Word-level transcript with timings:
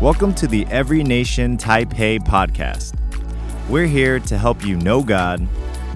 Welcome 0.00 0.32
to 0.34 0.46
the 0.46 0.64
Every 0.70 1.02
Nation 1.02 1.56
Taipei 1.56 2.20
podcast. 2.20 2.94
We're 3.68 3.88
here 3.88 4.20
to 4.20 4.38
help 4.38 4.64
you 4.64 4.76
know 4.76 5.02
God, 5.02 5.44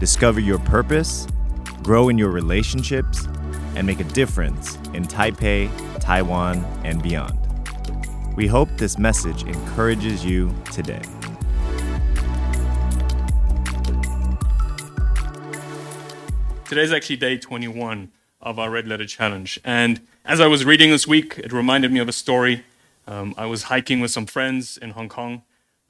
discover 0.01 0.41
your 0.41 0.59
purpose, 0.59 1.29
grow 1.85 2.09
in 2.09 2.19
your 2.19 2.31
relationships, 2.31 3.29
and 3.77 3.87
make 3.87 4.01
a 4.01 4.05
difference 4.05 4.75
in 4.93 5.07
Taipei, 5.07 5.71
Taiwan, 6.01 6.65
and 6.83 7.01
beyond. 7.01 7.39
We 8.35 8.49
hope 8.49 8.71
this 8.77 8.99
message 8.99 9.45
encourages 9.45 10.25
you 10.25 10.53
today. 10.73 11.03
Today's 16.65 16.91
actually 16.93 17.19
day 17.19 17.39
21 17.39 18.11
of 18.41 18.59
our 18.59 18.69
Red 18.69 18.89
Letter 18.89 19.07
Challenge. 19.07 19.61
And 19.65 20.01
as 20.25 20.41
I 20.41 20.49
was 20.49 20.65
reading 20.65 20.91
this 20.91 21.07
week, 21.07 21.39
it 21.39 21.53
reminded 21.53 21.93
me 21.93 22.01
of 22.01 22.09
a 22.09 22.13
story. 22.13 22.65
Um, 23.07 23.35
I 23.37 23.47
was 23.47 23.65
hiking 23.65 24.01
with 24.01 24.11
some 24.11 24.27
friends 24.27 24.77
in 24.77 24.91
Hong 24.91 25.09
Kong. 25.09 25.43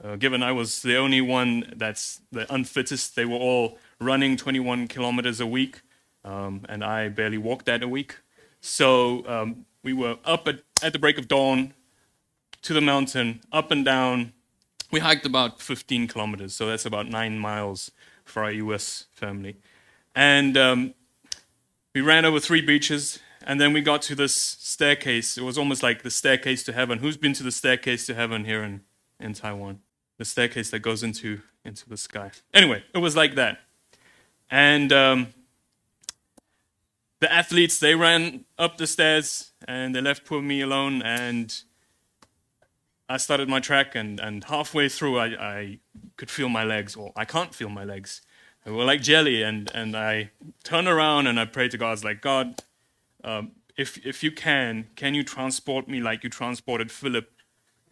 Uh, 0.03 0.15
given 0.15 0.43
I 0.43 0.51
was 0.51 0.81
the 0.81 0.97
only 0.97 1.21
one 1.21 1.73
that's 1.75 2.21
the 2.31 2.51
unfittest, 2.53 3.15
they 3.15 3.25
were 3.25 3.37
all 3.37 3.77
running 3.99 4.35
21 4.35 4.87
kilometers 4.87 5.39
a 5.39 5.47
week, 5.47 5.81
um, 6.25 6.65
and 6.67 6.83
I 6.83 7.09
barely 7.09 7.37
walked 7.37 7.67
that 7.67 7.83
a 7.83 7.87
week. 7.87 8.17
So 8.59 9.25
um, 9.27 9.65
we 9.83 9.93
were 9.93 10.17
up 10.25 10.47
at, 10.47 10.59
at 10.81 10.93
the 10.93 10.99
break 10.99 11.17
of 11.17 11.27
dawn 11.27 11.73
to 12.63 12.73
the 12.73 12.81
mountain, 12.81 13.41
up 13.51 13.71
and 13.71 13.85
down. 13.85 14.33
We 14.91 14.99
hiked 14.99 15.25
about 15.25 15.61
15 15.61 16.07
kilometers, 16.07 16.53
so 16.53 16.67
that's 16.67 16.85
about 16.85 17.07
nine 17.07 17.39
miles 17.39 17.91
for 18.25 18.43
our 18.43 18.51
US 18.51 19.05
family. 19.13 19.57
And 20.15 20.57
um, 20.57 20.93
we 21.93 22.01
ran 22.01 22.25
over 22.25 22.39
three 22.39 22.61
beaches, 22.61 23.19
and 23.45 23.59
then 23.59 23.73
we 23.73 23.81
got 23.81 24.01
to 24.03 24.15
this 24.15 24.35
staircase. 24.35 25.37
It 25.37 25.43
was 25.43 25.57
almost 25.57 25.83
like 25.83 26.03
the 26.03 26.11
staircase 26.11 26.63
to 26.63 26.73
heaven. 26.73 26.99
Who's 26.99 27.17
been 27.17 27.33
to 27.33 27.43
the 27.43 27.51
staircase 27.51 28.05
to 28.07 28.15
heaven 28.15 28.45
here 28.45 28.63
in, 28.63 28.81
in 29.19 29.33
Taiwan? 29.33 29.79
The 30.17 30.25
staircase 30.25 30.69
that 30.71 30.79
goes 30.79 31.03
into, 31.03 31.41
into 31.65 31.89
the 31.89 31.97
sky. 31.97 32.31
Anyway, 32.53 32.83
it 32.93 32.99
was 32.99 33.15
like 33.15 33.35
that. 33.35 33.59
And 34.49 34.93
um, 34.93 35.27
the 37.19 37.31
athletes, 37.31 37.79
they 37.79 37.95
ran 37.95 38.45
up 38.57 38.77
the 38.77 38.87
stairs 38.87 39.51
and 39.67 39.95
they 39.95 40.01
left 40.01 40.25
poor 40.25 40.41
me 40.41 40.61
alone. 40.61 41.01
And 41.01 41.53
I 43.09 43.17
started 43.17 43.49
my 43.49 43.59
track, 43.59 43.95
and, 43.95 44.19
and 44.19 44.43
halfway 44.45 44.89
through, 44.89 45.19
I, 45.19 45.25
I 45.25 45.79
could 46.17 46.31
feel 46.31 46.49
my 46.49 46.63
legs, 46.63 46.95
or 46.95 47.11
I 47.15 47.25
can't 47.25 47.53
feel 47.53 47.69
my 47.69 47.83
legs. 47.83 48.21
They 48.63 48.71
were 48.71 48.85
like 48.85 49.01
jelly, 49.01 49.43
and, 49.43 49.69
and 49.73 49.95
I 49.95 50.31
turn 50.63 50.87
around 50.87 51.27
and 51.27 51.39
I 51.39 51.45
pray 51.45 51.67
to 51.67 51.77
God. 51.77 51.87
I 51.87 51.91
was 51.91 52.03
like, 52.03 52.21
God, 52.21 52.63
um, 53.23 53.51
if, 53.77 54.05
if 54.05 54.23
you 54.23 54.31
can, 54.31 54.87
can 54.95 55.13
you 55.13 55.23
transport 55.23 55.87
me 55.87 55.99
like 55.99 56.23
you 56.23 56.29
transported 56.29 56.91
Philip 56.91 57.29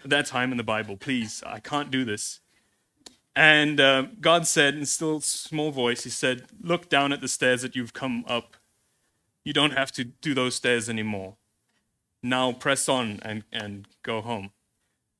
at 0.04 0.10
that 0.10 0.26
time 0.26 0.52
in 0.52 0.58
the 0.58 0.64
Bible? 0.64 0.98
Please, 0.98 1.44
I 1.46 1.60
can't 1.60 1.90
do 1.90 2.06
this. 2.06 2.40
And 3.36 3.80
uh, 3.80 4.08
God 4.20 4.46
said, 4.46 4.76
in 4.76 4.86
still 4.86 5.22
small 5.22 5.72
voice, 5.72 6.04
He 6.04 6.09
said, 6.09 6.48
Look 6.62 6.90
down 6.90 7.14
at 7.14 7.22
the 7.22 7.28
stairs 7.28 7.62
that 7.62 7.76
you've 7.76 7.94
come 7.94 8.26
up. 8.28 8.58
You 9.44 9.54
don't 9.54 9.72
have 9.72 9.92
to 9.94 10.04
do 10.04 10.34
those 10.34 10.56
stairs 10.56 10.90
anymore. 10.90 11.38
Now 12.22 12.52
press 12.52 12.88
on 12.88 13.20
and, 13.24 13.44
and 13.52 13.88
go 14.04 14.22
home. 14.22 14.52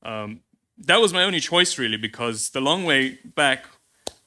Um, 0.02 0.40
that 0.78 1.00
was 1.00 1.12
my 1.12 1.24
only 1.24 1.40
choice, 1.40 1.78
really, 1.78 1.96
because 1.96 2.50
the 2.50 2.60
long 2.60 2.84
way 2.84 3.18
back 3.24 3.66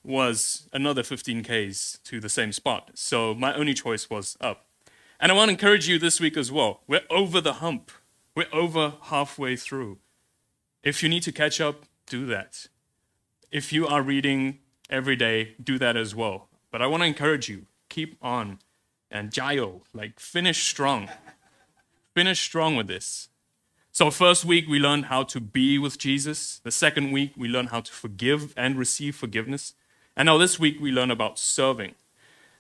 was 0.03 0.69
another 0.73 1.03
15 1.03 1.44
Ks 1.44 2.00
to 2.03 2.19
the 2.19 2.30
same 2.30 2.52
spot. 2.52 2.91
So 2.94 3.33
my 3.33 3.53
only 3.53 3.73
choice 3.73 4.09
was 4.09 4.38
up. 4.41 4.64
And 5.19 5.31
I 5.31 5.35
want 5.35 5.49
to 5.49 5.53
encourage 5.53 5.88
you 5.88 5.97
this 5.97 6.19
week 6.19 6.38
as 6.38 6.52
well. 6.52 6.81
We're 6.88 7.02
over 7.09 7.41
the 7.41 7.53
hump, 7.53 7.91
we're 8.35 8.53
over 8.53 8.94
halfway 9.03 9.55
through. 9.55 9.99
If 10.83 11.02
you 11.02 11.09
need 11.09 11.23
to 11.23 11.31
catch 11.31 11.59
up, 11.59 11.85
do 12.05 12.25
that. 12.27 12.67
If 13.52 13.73
you 13.73 13.88
are 13.88 14.02
reading 14.02 14.59
every 14.89 15.16
day, 15.16 15.55
do 15.63 15.80
that 15.80 15.95
as 15.95 16.13
well. 16.13 16.49
But 16.72 16.81
I 16.81 16.88
want 16.88 17.03
to 17.03 17.07
encourage 17.07 17.50
you 17.50 17.66
keep 17.90 18.17
on 18.22 18.59
and 19.09 19.31
jayo, 19.31 19.81
like 19.94 20.19
finish 20.19 20.63
strong. 20.63 21.09
Finish 22.13 22.41
strong 22.41 22.75
with 22.75 22.88
this. 22.88 23.29
So, 23.91 24.11
first 24.11 24.44
week, 24.44 24.67
we 24.67 24.78
learned 24.78 25.06
how 25.06 25.23
to 25.23 25.40
be 25.40 25.78
with 25.78 25.97
Jesus. 25.97 26.59
The 26.63 26.72
second 26.72 27.11
week, 27.11 27.31
we 27.38 27.47
learned 27.47 27.69
how 27.69 27.79
to 27.79 27.91
forgive 27.91 28.53
and 28.57 28.78
receive 28.78 29.16
forgiveness. 29.16 29.73
And 30.17 30.28
now 30.28 30.38
this 30.38 30.59
week 30.59 30.78
we 30.79 30.91
learn 30.91 31.11
about 31.11 31.38
serving. 31.38 31.95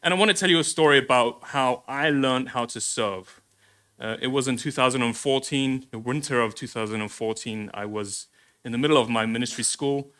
And 0.05 0.13
I 0.13 0.17
want 0.17 0.29
to 0.29 0.37
tell 0.37 0.51
you 0.51 0.59
a 0.59 0.63
story 0.63 0.99
about 0.99 1.39
how 1.45 1.83
I 1.87 2.11
learned 2.11 2.49
how 2.49 2.65
to 2.65 2.79
serve. 2.79 3.41
Uh, 3.99 4.17
it 4.21 4.27
was 4.27 4.47
in 4.47 4.55
2014, 4.55 5.87
the 5.89 5.97
winter 5.97 6.41
of 6.41 6.53
2014. 6.53 7.71
I 7.73 7.85
was 7.87 8.27
in 8.63 8.71
the 8.71 8.77
middle 8.77 8.97
of 8.97 9.09
my 9.09 9.25
ministry 9.25 9.63
school, 9.63 10.11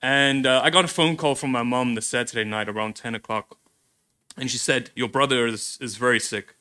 and 0.00 0.46
uh, 0.46 0.60
I 0.62 0.70
got 0.70 0.84
a 0.84 0.88
phone 0.88 1.16
call 1.16 1.34
from 1.34 1.50
my 1.50 1.64
mom 1.64 1.96
the 1.96 2.02
Saturday 2.02 2.48
night 2.48 2.68
around 2.68 2.94
10 2.94 3.16
o'clock. 3.16 3.58
And 4.36 4.48
she 4.48 4.58
said, 4.58 4.92
Your 4.94 5.08
brother 5.08 5.44
is, 5.48 5.76
is 5.80 5.96
very 5.96 6.20
sick. 6.20 6.54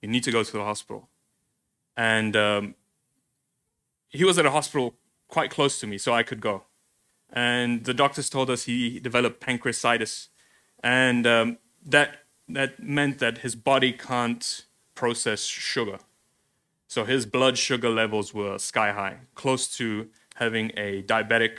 You 0.00 0.08
need 0.08 0.22
to 0.22 0.30
go 0.30 0.44
to 0.44 0.52
the 0.52 0.62
hospital. 0.62 1.08
And 1.96 2.36
um, 2.36 2.76
he 4.08 4.22
was 4.22 4.38
at 4.38 4.46
a 4.46 4.52
hospital 4.52 4.94
quite 5.26 5.50
close 5.50 5.80
to 5.80 5.88
me, 5.88 5.98
so 5.98 6.14
I 6.14 6.22
could 6.22 6.40
go 6.40 6.62
and 7.32 7.84
the 7.84 7.92
doctors 7.92 8.30
told 8.30 8.48
us 8.48 8.62
he 8.64 9.00
developed 9.00 9.44
pancreatitis, 9.44 10.28
and 10.84 11.26
um, 11.26 11.58
that 11.84 12.18
that 12.48 12.82
meant 12.82 13.18
that 13.18 13.38
his 13.38 13.54
body 13.54 13.92
can't 13.92 14.64
process 14.94 15.44
sugar, 15.44 15.98
so 16.86 17.04
his 17.04 17.26
blood 17.26 17.58
sugar 17.58 17.88
levels 17.90 18.34
were 18.34 18.58
sky 18.58 18.92
high, 18.92 19.18
close 19.34 19.68
to 19.76 20.08
having 20.36 20.72
a 20.76 21.02
diabetic 21.02 21.58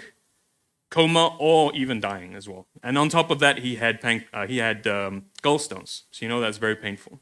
coma 0.90 1.36
or 1.40 1.74
even 1.74 2.00
dying 2.00 2.36
as 2.36 2.48
well. 2.48 2.68
And 2.84 2.98
on 2.98 3.10
top 3.10 3.32
of 3.32 3.40
that, 3.40 3.60
he 3.60 3.76
had 3.76 4.00
uh, 4.34 4.48
he 4.48 4.58
had 4.58 4.88
um, 4.88 5.26
gallstones, 5.44 6.04
so 6.12 6.26
you 6.26 6.30
know 6.30 6.40
that's 6.40 6.58
very 6.58 6.76
painful. 6.76 7.20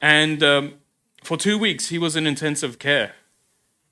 And 0.00 0.42
um, 0.42 0.74
for 1.22 1.36
two 1.36 1.56
weeks, 1.56 1.88
he 1.88 1.98
was 1.98 2.16
in 2.16 2.26
intensive 2.26 2.78
care 2.78 3.14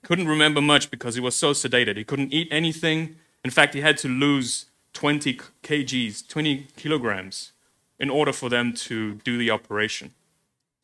couldn't 0.02 0.28
remember 0.28 0.60
much 0.60 0.90
because 0.90 1.14
he 1.14 1.20
was 1.20 1.34
so 1.34 1.52
sedated. 1.52 1.96
He 1.96 2.04
couldn't 2.04 2.32
eat 2.32 2.48
anything. 2.50 3.16
In 3.44 3.50
fact, 3.50 3.74
he 3.74 3.80
had 3.80 3.96
to 3.98 4.08
lose 4.08 4.66
20 4.92 5.38
kgs, 5.62 6.28
20 6.28 6.66
kilograms, 6.76 7.52
in 8.02 8.10
order 8.10 8.32
for 8.32 8.50
them 8.50 8.74
to 8.74 9.14
do 9.24 9.38
the 9.38 9.48
operation. 9.48 10.12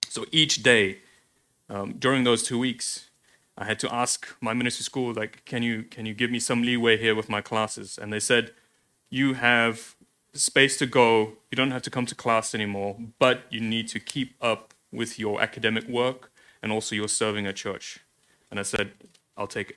So 0.08 0.24
each 0.30 0.62
day 0.62 0.98
um, 1.68 1.94
during 1.98 2.22
those 2.22 2.44
two 2.44 2.58
weeks, 2.58 3.10
I 3.58 3.64
had 3.64 3.80
to 3.80 3.92
ask 3.92 4.26
my 4.40 4.54
ministry 4.54 4.84
school, 4.84 5.12
like, 5.12 5.44
can 5.44 5.64
you, 5.64 5.82
can 5.82 6.06
you 6.06 6.14
give 6.14 6.30
me 6.30 6.38
some 6.38 6.62
leeway 6.62 6.96
here 6.96 7.16
with 7.16 7.28
my 7.28 7.40
classes? 7.40 7.98
And 8.00 8.12
they 8.12 8.20
said, 8.20 8.52
you 9.10 9.34
have 9.34 9.96
space 10.32 10.76
to 10.78 10.86
go. 10.86 11.32
You 11.50 11.56
don't 11.56 11.72
have 11.72 11.82
to 11.82 11.90
come 11.90 12.06
to 12.06 12.14
class 12.14 12.54
anymore, 12.54 12.96
but 13.18 13.42
you 13.50 13.60
need 13.60 13.88
to 13.88 13.98
keep 13.98 14.34
up 14.40 14.72
with 14.92 15.18
your 15.18 15.42
academic 15.42 15.88
work 15.88 16.30
and 16.62 16.70
also 16.70 16.94
your 16.94 17.08
serving 17.08 17.48
at 17.48 17.56
church. 17.56 17.98
And 18.48 18.60
I 18.60 18.62
said, 18.62 18.92
I'll 19.36 19.48
take 19.48 19.70
it. 19.70 19.76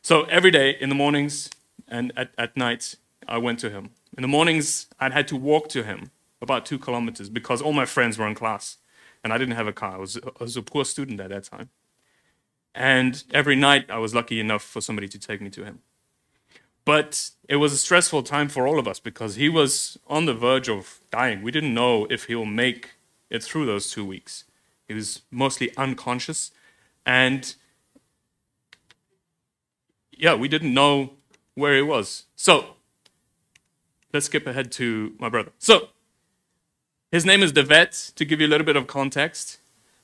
So 0.00 0.22
every 0.24 0.52
day 0.52 0.76
in 0.80 0.88
the 0.88 0.94
mornings 0.94 1.50
and 1.88 2.12
at, 2.16 2.30
at 2.38 2.56
night, 2.56 2.94
I 3.26 3.38
went 3.38 3.58
to 3.60 3.70
him. 3.70 3.90
In 4.16 4.22
the 4.22 4.28
mornings, 4.28 4.86
I'd 5.00 5.12
had 5.12 5.26
to 5.28 5.36
walk 5.36 5.68
to 5.70 5.82
him 5.82 6.10
about 6.42 6.66
two 6.66 6.78
kilometers 6.78 7.30
because 7.30 7.62
all 7.62 7.72
my 7.72 7.86
friends 7.86 8.18
were 8.18 8.26
in 8.26 8.34
class 8.34 8.78
and 9.24 9.32
I 9.32 9.38
didn't 9.38 9.54
have 9.54 9.68
a 9.68 9.72
car. 9.72 9.94
I 9.94 9.98
was, 9.98 10.18
I 10.18 10.42
was 10.42 10.56
a 10.56 10.62
poor 10.62 10.84
student 10.84 11.20
at 11.20 11.30
that 11.30 11.44
time. 11.44 11.70
And 12.74 13.22
every 13.32 13.54
night, 13.54 13.90
I 13.90 13.98
was 13.98 14.14
lucky 14.14 14.40
enough 14.40 14.62
for 14.62 14.80
somebody 14.80 15.06
to 15.08 15.18
take 15.18 15.40
me 15.40 15.50
to 15.50 15.64
him. 15.64 15.80
But 16.84 17.30
it 17.48 17.56
was 17.56 17.72
a 17.72 17.76
stressful 17.76 18.24
time 18.24 18.48
for 18.48 18.66
all 18.66 18.78
of 18.78 18.88
us 18.88 18.98
because 18.98 19.36
he 19.36 19.48
was 19.48 19.98
on 20.06 20.26
the 20.26 20.34
verge 20.34 20.68
of 20.68 21.00
dying. 21.10 21.42
We 21.42 21.52
didn't 21.52 21.74
know 21.74 22.06
if 22.10 22.24
he 22.24 22.34
will 22.34 22.46
make 22.46 22.90
it 23.30 23.42
through 23.42 23.66
those 23.66 23.90
two 23.90 24.04
weeks. 24.04 24.44
He 24.88 24.94
was 24.94 25.22
mostly 25.30 25.74
unconscious. 25.76 26.50
And 27.06 27.54
yeah, 30.10 30.34
we 30.34 30.48
didn't 30.48 30.74
know 30.74 31.12
where 31.54 31.76
he 31.76 31.82
was. 31.82 32.24
So 32.34 32.76
let's 34.12 34.26
skip 34.26 34.46
ahead 34.46 34.72
to 34.72 35.14
my 35.18 35.28
brother. 35.28 35.52
So 35.58 35.88
his 37.12 37.24
name 37.24 37.42
is 37.42 37.52
Devet, 37.52 38.14
to 38.14 38.24
give 38.24 38.40
you 38.40 38.48
a 38.48 38.48
little 38.48 38.64
bit 38.64 38.74
of 38.74 38.88
context. 38.88 39.58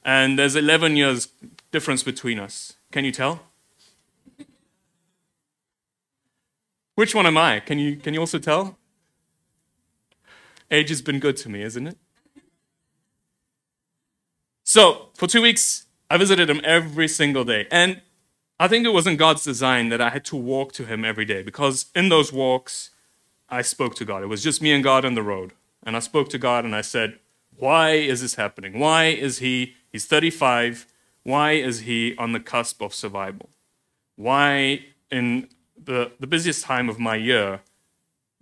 And 0.05 0.39
there's 0.39 0.55
11 0.55 0.97
years 0.97 1.29
difference 1.73 2.05
between 2.05 2.39
us. 2.39 2.75
Can 2.93 3.05
you 3.05 3.11
tell? 3.11 3.41
Which 6.95 7.15
one 7.15 7.27
am 7.27 7.37
I? 7.37 7.61
Can 7.61 7.81
you, 7.81 7.97
can 7.97 8.15
you 8.15 8.21
also 8.21 8.39
tell? 8.39 8.79
Age 10.71 10.91
has 10.91 11.03
been 11.03 11.19
good 11.19 11.37
to 11.39 11.49
me, 11.49 11.63
isn't 11.63 11.87
it? 11.87 11.97
So, 14.63 15.09
for 15.15 15.27
two 15.27 15.43
weeks, 15.43 15.87
I 16.11 16.17
visited 16.17 16.49
him 16.49 16.61
every 16.63 17.09
single 17.09 17.45
day. 17.45 17.67
And 17.71 18.03
I 18.61 18.67
think 18.67 18.85
it 18.85 18.93
wasn't 18.93 19.19
God's 19.19 19.45
design 19.45 19.89
that 19.91 20.01
I 20.01 20.11
had 20.11 20.25
to 20.27 20.37
walk 20.37 20.73
to 20.73 20.85
Him 20.85 21.05
every 21.05 21.25
day 21.25 21.43
because 21.43 21.87
in 21.95 22.09
those 22.09 22.33
walks, 22.33 22.91
I 23.49 23.63
spoke 23.63 23.95
to 23.97 24.05
God. 24.05 24.23
It 24.23 24.27
was 24.27 24.43
just 24.43 24.61
me 24.61 24.73
and 24.73 24.83
God 24.83 25.05
on 25.05 25.15
the 25.15 25.23
road. 25.23 25.53
And 25.83 25.97
I 25.97 26.01
spoke 26.01 26.29
to 26.31 26.39
God 26.39 26.65
and 26.65 26.75
I 26.75 26.81
said, 26.81 27.19
Why 27.57 27.93
is 27.93 28.21
this 28.21 28.35
happening? 28.35 28.79
Why 28.79 29.07
is 29.07 29.39
He, 29.39 29.75
He's 29.91 30.07
35, 30.07 30.87
why 31.23 31.53
is 31.53 31.81
He 31.81 32.17
on 32.17 32.33
the 32.33 32.41
cusp 32.41 32.83
of 32.83 32.95
survival? 32.95 33.51
Why, 34.17 34.87
in 35.11 35.49
the, 35.83 36.13
the 36.19 36.27
busiest 36.27 36.65
time 36.65 36.89
of 36.89 36.99
my 36.99 37.17
year, 37.17 37.61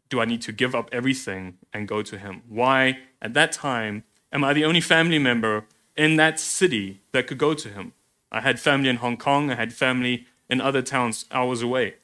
do 0.09 0.21
I 0.21 0.25
need 0.25 0.43
to 0.43 0.53
give 0.53 0.75
up 0.75 0.89
everything 0.93 1.59
and 1.73 1.89
go 1.89 2.03
to 2.03 2.19
Him? 2.19 2.43
Why, 2.49 2.99
at 3.21 3.35
that 3.35 3.53
time, 3.53 4.05
am 4.33 4.45
I 4.45 4.53
the 4.53 4.65
only 4.65 4.81
family 4.81 5.19
member 5.19 5.67
in 5.97 6.17
that 6.17 6.39
city 6.41 7.01
that 7.13 7.27
could 7.27 7.39
go 7.39 7.55
to 7.55 7.69
Him? 7.69 7.93
I 8.31 8.41
had 8.41 8.61
family 8.61 8.89
in 8.89 8.97
Hong 8.97 9.17
Kong, 9.17 9.51
I 9.51 9.55
had 9.55 9.73
family 9.73 10.27
in 10.49 10.61
other 10.61 10.83
towns 10.83 11.27
hours 11.31 11.63
away. 11.63 11.97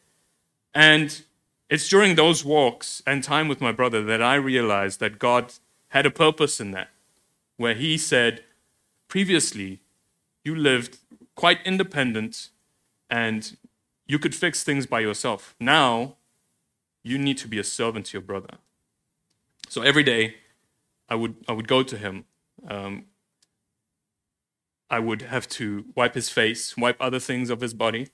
And 0.75 1.23
it's 1.73 1.89
during 1.89 2.17
those 2.17 2.45
walks 2.45 3.03
and 3.07 3.25
time 3.25 3.49
with 3.49 3.63
my 3.63 3.73
brother 3.73 4.05
that 4.05 4.23
I 4.23 4.35
realized 4.35 5.01
that 5.01 5.19
God 5.19 5.55
had 5.89 6.05
a 6.05 6.11
purpose 6.11 6.61
in 6.61 6.73
that, 6.73 6.91
where 7.57 7.73
He 7.73 7.97
said, 7.97 8.45
previously, 9.09 9.81
you 10.45 10.55
lived 10.55 10.99
quite 11.35 11.61
independent 11.65 12.51
and 13.09 13.57
you 14.07 14.19
could 14.19 14.35
fix 14.35 14.63
things 14.63 14.85
by 14.85 15.01
yourself. 15.01 15.55
Now, 15.59 16.17
you 17.03 17.17
need 17.17 17.39
to 17.39 17.49
be 17.49 17.59
a 17.59 17.65
servant 17.65 18.05
to 18.07 18.19
your 18.19 18.23
brother. 18.23 18.59
So 19.71 19.81
every 19.81 20.03
day, 20.03 20.35
I 21.09 21.15
would, 21.15 21.37
I 21.49 21.53
would 21.53 21.69
go 21.69 21.83
to 21.83 21.97
him. 21.97 22.27
Um, 22.69 23.07
I 24.91 24.99
would 24.99 25.23
have 25.23 25.49
to 25.49 25.87
wipe 25.95 26.15
his 26.15 26.29
face, 26.29 26.77
wipe 26.77 26.99
other 27.01 27.19
things 27.19 27.49
of 27.49 27.63
his 27.63 27.73
body. 27.73 28.09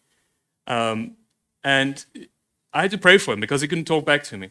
Um, 0.69 1.17
and 1.65 2.07
I 2.73 2.83
had 2.83 2.91
to 2.93 2.99
pray 2.99 3.19
for 3.19 3.35
him 3.35 3.41
because 3.41 3.61
he 3.63 3.69
couldn't 3.69 3.87
talk 3.87 4.05
back 4.05 4.23
to 4.25 4.37
me. 4.37 4.51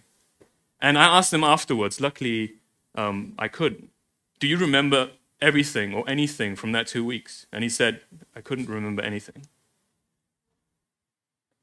And 0.81 0.97
I 0.97 1.05
asked 1.05 1.33
him 1.33 1.43
afterwards, 1.43 1.99
luckily, 1.99 2.55
um, 2.95 3.33
I 3.37 3.47
could. 3.47 3.87
Do 4.39 4.47
you 4.47 4.57
remember 4.57 5.11
everything 5.41 5.93
or 5.93 6.07
anything 6.07 6.55
from 6.55 6.71
that 6.71 6.87
two 6.87 7.05
weeks? 7.05 7.45
And 7.51 7.63
he 7.63 7.69
said, 7.69 8.01
I 8.35 8.41
couldn't 8.41 8.69
remember 8.69 9.01
anything. 9.01 9.47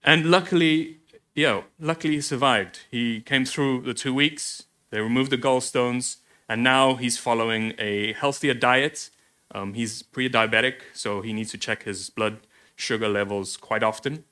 And 0.02 0.30
luckily, 0.30 0.98
yeah, 1.34 1.62
luckily 1.80 2.14
he 2.14 2.20
survived. 2.20 2.80
He 2.90 3.20
came 3.20 3.44
through 3.44 3.82
the 3.82 3.94
two 3.94 4.14
weeks, 4.14 4.64
they 4.90 5.00
removed 5.00 5.30
the 5.30 5.38
gallstones, 5.38 6.18
and 6.48 6.62
now 6.62 6.94
he's 6.94 7.18
following 7.18 7.72
a 7.78 8.12
healthier 8.12 8.54
diet. 8.54 9.10
Um, 9.52 9.74
he's 9.74 10.02
pre 10.02 10.28
diabetic, 10.28 10.74
so 10.92 11.22
he 11.22 11.32
needs 11.32 11.50
to 11.52 11.58
check 11.58 11.84
his 11.84 12.10
blood 12.10 12.38
sugar 12.76 13.08
levels 13.08 13.56
quite 13.56 13.82
often. 13.82 14.24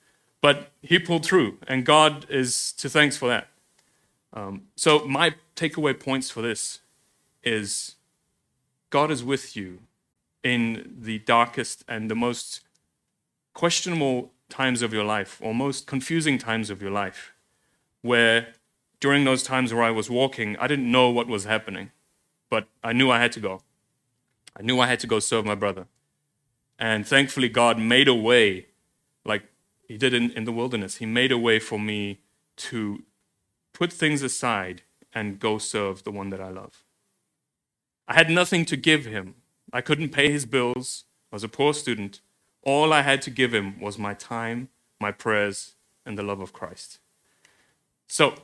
But 0.43 0.73
he 0.83 0.99
pulled 0.99 1.25
through, 1.25 1.59
and 1.67 1.87
God 1.87 2.27
is 2.29 2.73
to 2.75 2.91
thanks 2.91 3.17
for 3.17 3.29
that. 3.29 3.49
Um, 4.35 4.65
so, 4.77 5.06
my 5.06 5.35
takeaway 5.56 5.99
points 5.99 6.31
for 6.31 6.43
this 6.43 6.81
is 7.43 7.97
God 8.91 9.11
is 9.11 9.25
with 9.25 9.56
you 9.56 9.79
in 10.43 10.97
the 11.00 11.21
darkest 11.21 11.85
and 11.89 12.11
the 12.11 12.15
most 12.15 12.61
questionable 13.55 14.33
times 14.49 14.83
of 14.83 14.93
your 14.93 15.05
life, 15.05 15.39
or 15.43 15.55
most 15.55 15.87
confusing 15.87 16.39
times 16.39 16.71
of 16.71 16.83
your 16.83 16.91
life, 16.91 17.33
where 18.03 18.49
during 19.00 19.25
those 19.25 19.43
times 19.43 19.73
where 19.73 19.85
I 19.85 19.91
was 19.91 20.11
walking, 20.11 20.56
I 20.59 20.67
didn't 20.67 20.91
know 20.91 21.09
what 21.11 21.27
was 21.27 21.44
happening, 21.44 21.91
but 22.50 22.67
I 22.83 22.93
knew 22.93 23.11
I 23.11 23.19
had 23.21 23.33
to 23.33 23.41
go. 23.41 23.62
I 24.56 24.62
knew 24.62 24.81
I 24.81 24.87
had 24.87 25.00
to 25.00 25.06
go 25.06 25.19
serve 25.19 25.44
my 25.44 25.55
brother. 25.55 25.87
And 26.79 27.06
thankfully, 27.06 27.49
God 27.49 27.79
made 27.79 28.09
a 28.09 28.15
way, 28.15 28.67
He 29.93 29.99
did 29.99 30.15
in, 30.15 30.31
in 30.31 30.44
the 30.44 30.53
wilderness. 30.53 30.97
He 30.97 31.05
made 31.05 31.31
a 31.31 31.37
way 31.37 31.59
for 31.59 31.79
me 31.79 32.21
to 32.56 33.03
put 33.75 33.93
things 33.93 34.23
aside 34.23 34.81
and 35.12 35.39
go 35.39 35.59
serve 35.59 36.03
the 36.05 36.11
one 36.11 36.31
that 36.31 36.41
I 36.41 36.49
love. 36.49 36.83
I 38.09 38.15
had 38.15 38.31
nothing 38.31 38.65
to 38.65 38.77
give 38.79 39.05
him. 39.05 39.35
I 39.71 39.83
couldn't 39.83 40.09
pay 40.09 40.33
his 40.33 40.47
bills. 40.47 41.05
I 41.31 41.37
was 41.37 41.44
a 41.44 41.49
poor 41.49 41.75
student. 41.75 42.23
All 42.62 42.91
I 42.91 43.03
had 43.03 43.21
to 43.21 43.31
give 43.31 43.53
him 43.53 43.79
was 43.79 43.99
my 43.99 44.15
time, 44.15 44.71
my 44.99 45.12
prayers, 45.12 45.75
and 46.06 46.17
the 46.17 46.23
love 46.23 46.41
of 46.41 46.55
Christ. 46.55 46.99
So, 48.06 48.37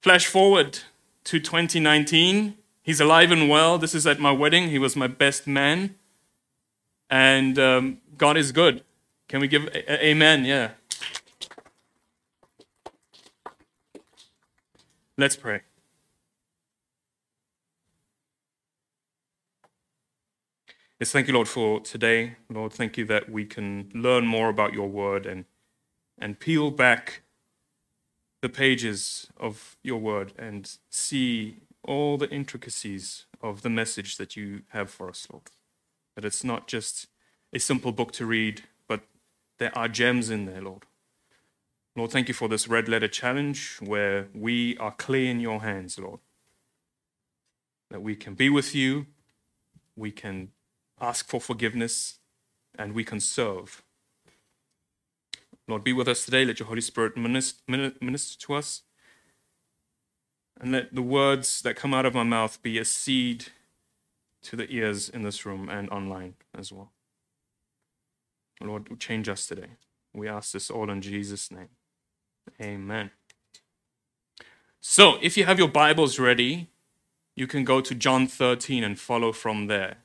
flash 0.00 0.26
forward 0.26 0.78
to 1.24 1.40
2019. 1.40 2.56
He's 2.84 3.00
alive 3.00 3.32
and 3.32 3.48
well. 3.48 3.78
This 3.78 3.96
is 3.96 4.06
at 4.06 4.20
my 4.20 4.30
wedding. 4.30 4.70
He 4.70 4.78
was 4.78 4.94
my 4.94 5.08
best 5.08 5.48
man. 5.48 5.96
And 7.10 7.58
um, 7.58 7.98
God 8.16 8.36
is 8.36 8.52
good. 8.52 8.84
Can 9.30 9.40
we 9.40 9.46
give 9.46 9.68
a- 9.68 9.92
a- 9.92 10.06
amen? 10.06 10.44
Yeah. 10.44 10.72
Let's 15.16 15.36
pray. 15.36 15.60
Yes, 20.98 21.12
thank 21.12 21.28
you, 21.28 21.34
Lord, 21.34 21.46
for 21.46 21.78
today. 21.78 22.38
Lord, 22.48 22.72
thank 22.72 22.98
you 22.98 23.04
that 23.04 23.30
we 23.30 23.44
can 23.44 23.88
learn 23.94 24.26
more 24.26 24.48
about 24.48 24.72
your 24.72 24.88
word 24.88 25.26
and, 25.26 25.44
and 26.18 26.40
peel 26.40 26.72
back 26.72 27.22
the 28.42 28.48
pages 28.48 29.28
of 29.36 29.76
your 29.84 30.00
word 30.00 30.32
and 30.36 30.76
see 30.88 31.58
all 31.84 32.18
the 32.18 32.28
intricacies 32.30 33.26
of 33.40 33.62
the 33.62 33.70
message 33.70 34.16
that 34.16 34.34
you 34.34 34.62
have 34.70 34.90
for 34.90 35.08
us, 35.08 35.28
Lord. 35.30 35.44
That 36.16 36.24
it's 36.24 36.42
not 36.42 36.66
just 36.66 37.06
a 37.52 37.60
simple 37.60 37.92
book 37.92 38.10
to 38.14 38.26
read, 38.26 38.64
there 39.60 39.76
are 39.78 39.86
gems 39.86 40.28
in 40.30 40.46
there, 40.46 40.60
Lord. 40.60 40.86
Lord, 41.94 42.10
thank 42.10 42.26
you 42.28 42.34
for 42.34 42.48
this 42.48 42.66
red 42.66 42.88
letter 42.88 43.08
challenge 43.08 43.76
where 43.80 44.28
we 44.34 44.76
are 44.78 44.90
clear 44.90 45.30
in 45.30 45.38
your 45.38 45.60
hands, 45.60 45.98
Lord. 45.98 46.18
That 47.90 48.02
we 48.02 48.16
can 48.16 48.34
be 48.34 48.48
with 48.48 48.74
you, 48.74 49.06
we 49.96 50.10
can 50.10 50.48
ask 51.00 51.28
for 51.28 51.40
forgiveness, 51.40 52.18
and 52.78 52.94
we 52.94 53.04
can 53.04 53.20
serve. 53.20 53.82
Lord, 55.68 55.84
be 55.84 55.92
with 55.92 56.08
us 56.08 56.24
today. 56.24 56.44
Let 56.44 56.58
your 56.58 56.68
Holy 56.68 56.80
Spirit 56.80 57.16
minister 57.16 58.38
to 58.38 58.54
us. 58.54 58.82
And 60.60 60.72
let 60.72 60.94
the 60.94 61.02
words 61.02 61.62
that 61.62 61.76
come 61.76 61.94
out 61.94 62.06
of 62.06 62.14
my 62.14 62.24
mouth 62.24 62.62
be 62.62 62.78
a 62.78 62.84
seed 62.84 63.46
to 64.42 64.56
the 64.56 64.70
ears 64.70 65.08
in 65.08 65.22
this 65.22 65.46
room 65.46 65.68
and 65.68 65.88
online 65.90 66.34
as 66.56 66.72
well. 66.72 66.92
Lord, 68.62 68.98
change 69.00 69.28
us 69.28 69.46
today. 69.46 69.76
We 70.12 70.28
ask 70.28 70.52
this 70.52 70.70
all 70.70 70.90
in 70.90 71.00
Jesus' 71.02 71.50
name. 71.50 71.68
Amen. 72.60 73.10
So, 74.80 75.18
if 75.22 75.36
you 75.36 75.44
have 75.44 75.58
your 75.58 75.68
Bibles 75.68 76.18
ready, 76.18 76.68
you 77.34 77.46
can 77.46 77.64
go 77.64 77.80
to 77.80 77.94
John 77.94 78.26
13 78.26 78.82
and 78.82 78.98
follow 78.98 79.32
from 79.32 79.66
there 79.66 79.98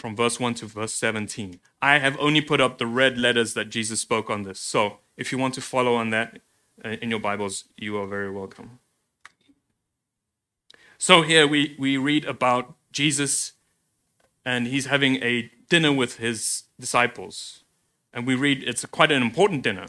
from 0.00 0.16
verse 0.16 0.40
1 0.40 0.54
to 0.54 0.66
verse 0.66 0.94
17. 0.94 1.60
I 1.82 1.98
have 1.98 2.16
only 2.18 2.40
put 2.40 2.60
up 2.60 2.78
the 2.78 2.86
red 2.86 3.18
letters 3.18 3.54
that 3.54 3.68
Jesus 3.68 4.00
spoke 4.00 4.30
on 4.30 4.42
this. 4.42 4.58
So 4.58 4.98
if 5.16 5.30
you 5.30 5.38
want 5.38 5.54
to 5.54 5.60
follow 5.60 5.94
on 5.94 6.10
that 6.10 6.40
uh, 6.84 6.96
in 7.02 7.10
your 7.10 7.20
Bibles, 7.20 7.64
you 7.76 7.98
are 7.98 8.06
very 8.06 8.30
welcome. 8.30 8.78
So 10.96 11.22
here 11.22 11.46
we, 11.46 11.76
we 11.78 11.96
read 11.98 12.24
about 12.24 12.74
Jesus 12.92 13.52
and 14.44 14.66
he's 14.66 14.86
having 14.86 15.16
a 15.16 15.50
dinner 15.70 15.92
with 15.92 16.18
his 16.18 16.64
disciples. 16.78 17.64
And 18.12 18.26
we 18.26 18.34
read 18.34 18.62
it's 18.64 18.84
quite 18.84 19.10
an 19.10 19.22
important 19.22 19.62
dinner. 19.62 19.86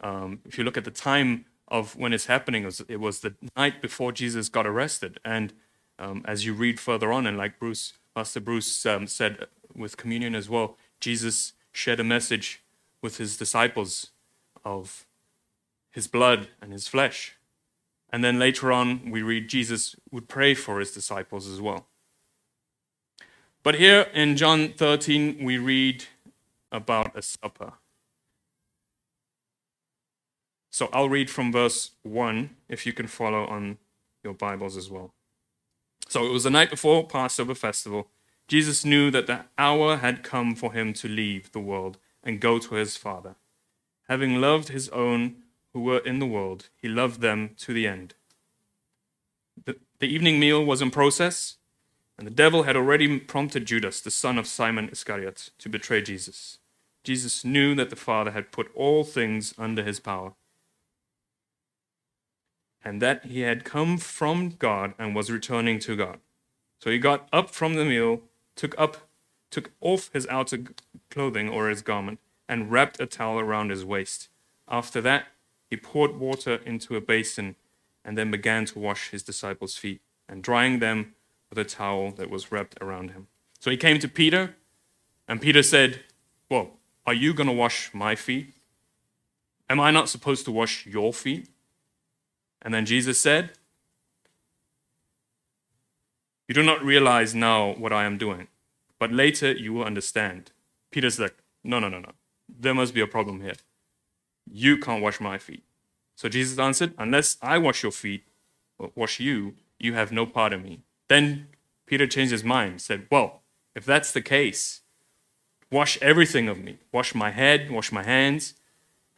Um, 0.00 0.40
if 0.44 0.58
you 0.58 0.64
look 0.64 0.76
at 0.76 0.84
the 0.84 0.90
time 0.90 1.44
of 1.68 1.94
when 1.94 2.12
it's 2.12 2.26
happening, 2.26 2.62
it 2.62 2.66
was, 2.66 2.80
it 2.88 3.00
was 3.00 3.20
the 3.20 3.34
night 3.56 3.80
before 3.80 4.10
Jesus 4.10 4.48
got 4.48 4.66
arrested. 4.66 5.20
And 5.24 5.52
um, 5.98 6.24
as 6.26 6.44
you 6.44 6.52
read 6.52 6.80
further 6.80 7.12
on, 7.12 7.26
and 7.26 7.38
like 7.38 7.60
Bruce 7.60 7.92
Pastor 8.14 8.40
Bruce 8.40 8.84
um, 8.86 9.06
said 9.06 9.46
with 9.74 9.96
communion 9.96 10.34
as 10.34 10.48
well, 10.48 10.76
Jesus 11.00 11.52
shared 11.72 12.00
a 12.00 12.04
message 12.04 12.62
with 13.02 13.18
his 13.18 13.36
disciples 13.36 14.10
of 14.64 15.06
his 15.90 16.08
blood 16.08 16.48
and 16.60 16.72
his 16.72 16.88
flesh. 16.88 17.36
And 18.10 18.24
then 18.24 18.38
later 18.38 18.72
on, 18.72 19.10
we 19.10 19.22
read 19.22 19.48
Jesus 19.48 19.96
would 20.10 20.28
pray 20.28 20.54
for 20.54 20.80
his 20.80 20.92
disciples 20.92 21.46
as 21.46 21.60
well. 21.60 21.86
But 23.66 23.74
here 23.74 24.06
in 24.14 24.36
John 24.36 24.74
13, 24.74 25.42
we 25.42 25.58
read 25.58 26.04
about 26.70 27.18
a 27.18 27.20
supper. 27.20 27.72
So 30.70 30.88
I'll 30.92 31.08
read 31.08 31.28
from 31.28 31.50
verse 31.50 31.90
1 32.04 32.50
if 32.68 32.86
you 32.86 32.92
can 32.92 33.08
follow 33.08 33.44
on 33.44 33.78
your 34.22 34.34
Bibles 34.34 34.76
as 34.76 34.88
well. 34.88 35.14
So 36.08 36.24
it 36.24 36.30
was 36.30 36.44
the 36.44 36.50
night 36.50 36.70
before 36.70 37.08
Passover 37.08 37.56
festival. 37.56 38.06
Jesus 38.46 38.84
knew 38.84 39.10
that 39.10 39.26
the 39.26 39.46
hour 39.58 39.96
had 39.96 40.22
come 40.22 40.54
for 40.54 40.72
him 40.72 40.92
to 40.92 41.08
leave 41.08 41.50
the 41.50 41.58
world 41.58 41.98
and 42.22 42.38
go 42.38 42.60
to 42.60 42.76
his 42.76 42.96
Father. 42.96 43.34
Having 44.08 44.40
loved 44.40 44.68
his 44.68 44.88
own 44.90 45.42
who 45.72 45.80
were 45.80 45.98
in 45.98 46.20
the 46.20 46.26
world, 46.26 46.68
he 46.76 46.86
loved 46.86 47.20
them 47.20 47.56
to 47.56 47.72
the 47.72 47.88
end. 47.88 48.14
The, 49.64 49.74
the 49.98 50.06
evening 50.06 50.38
meal 50.38 50.64
was 50.64 50.80
in 50.80 50.92
process, 50.92 51.56
and 52.18 52.26
the 52.26 52.32
devil 52.32 52.62
had 52.62 52.76
already 52.76 53.18
prompted 53.18 53.66
Judas, 53.66 54.00
the 54.00 54.10
son 54.10 54.38
of 54.38 54.46
Simon 54.46 54.88
Iscariot, 54.90 55.50
to 55.58 55.68
betray 55.68 56.02
Jesus. 56.02 56.58
Jesus 57.04 57.44
knew 57.44 57.74
that 57.74 57.90
the 57.90 57.96
Father 57.96 58.30
had 58.30 58.52
put 58.52 58.70
all 58.74 59.04
things 59.04 59.54
under 59.58 59.82
his 59.82 60.00
power 60.00 60.32
and 62.86 63.02
that 63.02 63.26
he 63.26 63.40
had 63.40 63.64
come 63.64 63.98
from 63.98 64.50
God 64.50 64.94
and 64.96 65.12
was 65.12 65.28
returning 65.28 65.80
to 65.80 65.96
God. 65.96 66.20
So 66.78 66.88
he 66.88 66.98
got 66.98 67.28
up 67.32 67.50
from 67.50 67.74
the 67.74 67.84
meal, 67.84 68.20
took 68.54 68.78
up, 68.78 69.08
took 69.50 69.72
off 69.80 70.08
his 70.12 70.24
outer 70.28 70.58
clothing 71.10 71.48
or 71.48 71.68
his 71.68 71.82
garment 71.82 72.20
and 72.48 72.70
wrapped 72.70 73.00
a 73.00 73.06
towel 73.06 73.40
around 73.40 73.70
his 73.70 73.84
waist. 73.84 74.28
After 74.68 75.00
that, 75.00 75.26
he 75.68 75.76
poured 75.76 76.16
water 76.20 76.60
into 76.64 76.94
a 76.94 77.00
basin 77.00 77.56
and 78.04 78.16
then 78.16 78.30
began 78.30 78.66
to 78.66 78.78
wash 78.78 79.10
his 79.10 79.24
disciples' 79.24 79.76
feet 79.76 80.00
and 80.28 80.40
drying 80.40 80.78
them 80.78 81.15
with 81.56 81.66
a 81.66 81.68
towel 81.68 82.10
that 82.12 82.30
was 82.30 82.52
wrapped 82.52 82.76
around 82.80 83.10
him. 83.10 83.26
So 83.58 83.70
he 83.70 83.76
came 83.76 83.98
to 84.00 84.08
Peter, 84.08 84.56
and 85.26 85.40
Peter 85.40 85.62
said, 85.62 86.00
Well, 86.50 86.72
are 87.06 87.14
you 87.14 87.32
going 87.34 87.48
to 87.48 87.52
wash 87.52 87.92
my 87.94 88.14
feet? 88.14 88.54
Am 89.68 89.80
I 89.80 89.90
not 89.90 90.08
supposed 90.08 90.44
to 90.44 90.52
wash 90.52 90.86
your 90.86 91.12
feet? 91.12 91.48
And 92.62 92.72
then 92.72 92.86
Jesus 92.86 93.20
said, 93.20 93.52
You 96.48 96.54
do 96.54 96.62
not 96.62 96.84
realize 96.84 97.34
now 97.34 97.72
what 97.74 97.92
I 97.92 98.04
am 98.04 98.18
doing, 98.18 98.48
but 98.98 99.12
later 99.12 99.52
you 99.52 99.72
will 99.72 99.84
understand. 99.84 100.52
Peter's 100.90 101.18
like, 101.18 101.36
No, 101.64 101.78
no, 101.78 101.88
no, 101.88 101.98
no. 101.98 102.12
There 102.48 102.74
must 102.74 102.94
be 102.94 103.00
a 103.00 103.06
problem 103.06 103.40
here. 103.40 103.56
You 104.48 104.78
can't 104.78 105.02
wash 105.02 105.20
my 105.20 105.38
feet. 105.38 105.64
So 106.14 106.28
Jesus 106.28 106.58
answered, 106.58 106.94
Unless 106.98 107.38
I 107.42 107.58
wash 107.58 107.82
your 107.82 107.92
feet, 107.92 108.24
wash 108.94 109.18
you, 109.18 109.54
you 109.78 109.94
have 109.94 110.12
no 110.12 110.26
part 110.26 110.52
in 110.52 110.62
me. 110.62 110.82
Then 111.08 111.48
Peter 111.86 112.06
changed 112.06 112.32
his 112.32 112.44
mind, 112.44 112.80
said, 112.80 113.06
Well, 113.10 113.42
if 113.74 113.84
that's 113.84 114.12
the 114.12 114.22
case, 114.22 114.80
wash 115.70 115.98
everything 116.02 116.48
of 116.48 116.58
me. 116.58 116.78
Wash 116.92 117.14
my 117.14 117.30
head, 117.30 117.70
wash 117.70 117.92
my 117.92 118.02
hands. 118.02 118.54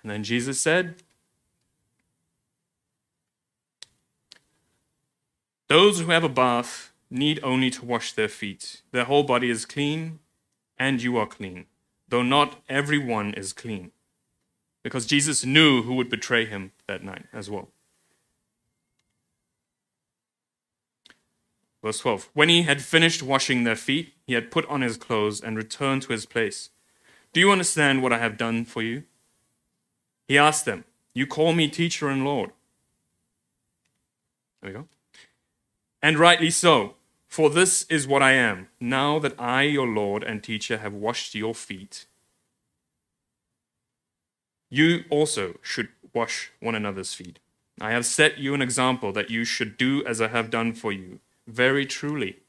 And 0.02 0.10
then 0.10 0.22
Jesus 0.22 0.60
said, 0.60 0.96
Those 5.68 6.00
who 6.00 6.10
have 6.10 6.24
a 6.24 6.30
bath 6.30 6.92
need 7.10 7.40
only 7.42 7.70
to 7.70 7.84
wash 7.84 8.12
their 8.12 8.28
feet. 8.28 8.82
Their 8.92 9.04
whole 9.04 9.22
body 9.22 9.50
is 9.50 9.66
clean, 9.66 10.18
and 10.78 11.02
you 11.02 11.16
are 11.16 11.26
clean, 11.26 11.66
though 12.08 12.22
not 12.22 12.62
everyone 12.68 13.34
is 13.34 13.52
clean. 13.52 13.92
Because 14.82 15.06
Jesus 15.06 15.44
knew 15.44 15.82
who 15.82 15.94
would 15.94 16.08
betray 16.08 16.46
him 16.46 16.72
that 16.86 17.02
night 17.02 17.26
as 17.32 17.50
well. 17.50 17.68
Verse 21.82 21.98
12 22.00 22.28
When 22.34 22.48
he 22.48 22.62
had 22.62 22.82
finished 22.82 23.22
washing 23.22 23.64
their 23.64 23.76
feet, 23.76 24.14
he 24.26 24.34
had 24.34 24.50
put 24.50 24.66
on 24.66 24.80
his 24.80 24.96
clothes 24.96 25.40
and 25.40 25.56
returned 25.56 26.02
to 26.02 26.12
his 26.12 26.26
place. 26.26 26.70
Do 27.32 27.40
you 27.40 27.50
understand 27.52 28.02
what 28.02 28.12
I 28.12 28.18
have 28.18 28.36
done 28.36 28.64
for 28.64 28.82
you? 28.82 29.04
He 30.26 30.38
asked 30.38 30.64
them, 30.64 30.84
You 31.14 31.26
call 31.26 31.52
me 31.52 31.68
teacher 31.68 32.08
and 32.08 32.24
Lord. 32.24 32.50
There 34.60 34.70
we 34.70 34.78
go. 34.78 34.88
And 36.02 36.18
rightly 36.18 36.50
so, 36.50 36.94
for 37.26 37.50
this 37.50 37.82
is 37.84 38.06
what 38.06 38.22
I 38.22 38.32
am, 38.32 38.68
now 38.80 39.18
that 39.18 39.38
I, 39.38 39.62
your 39.62 39.86
Lord 39.86 40.22
and 40.22 40.42
teacher, 40.42 40.78
have 40.78 40.94
washed 40.94 41.34
your 41.34 41.54
feet. 41.54 42.06
You 44.70 45.04
also 45.10 45.54
should 45.62 45.88
wash 46.14 46.50
one 46.60 46.74
another's 46.74 47.14
feet. 47.14 47.38
I 47.80 47.92
have 47.92 48.06
set 48.06 48.38
you 48.38 48.54
an 48.54 48.62
example 48.62 49.12
that 49.12 49.30
you 49.30 49.44
should 49.44 49.76
do 49.76 50.04
as 50.04 50.20
I 50.20 50.28
have 50.28 50.50
done 50.50 50.72
for 50.72 50.92
you. 50.92 51.20
Very 51.48 51.86
truly. 51.86 52.40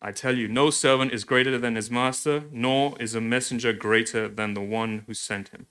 I 0.00 0.10
tell 0.10 0.34
you, 0.34 0.48
no 0.48 0.70
servant 0.70 1.12
is 1.12 1.24
greater 1.24 1.58
than 1.58 1.76
his 1.76 1.90
master, 1.90 2.44
nor 2.50 2.96
is 2.98 3.14
a 3.14 3.20
messenger 3.20 3.74
greater 3.74 4.26
than 4.26 4.54
the 4.54 4.62
one 4.62 5.04
who 5.06 5.12
sent 5.12 5.50
him. 5.50 5.66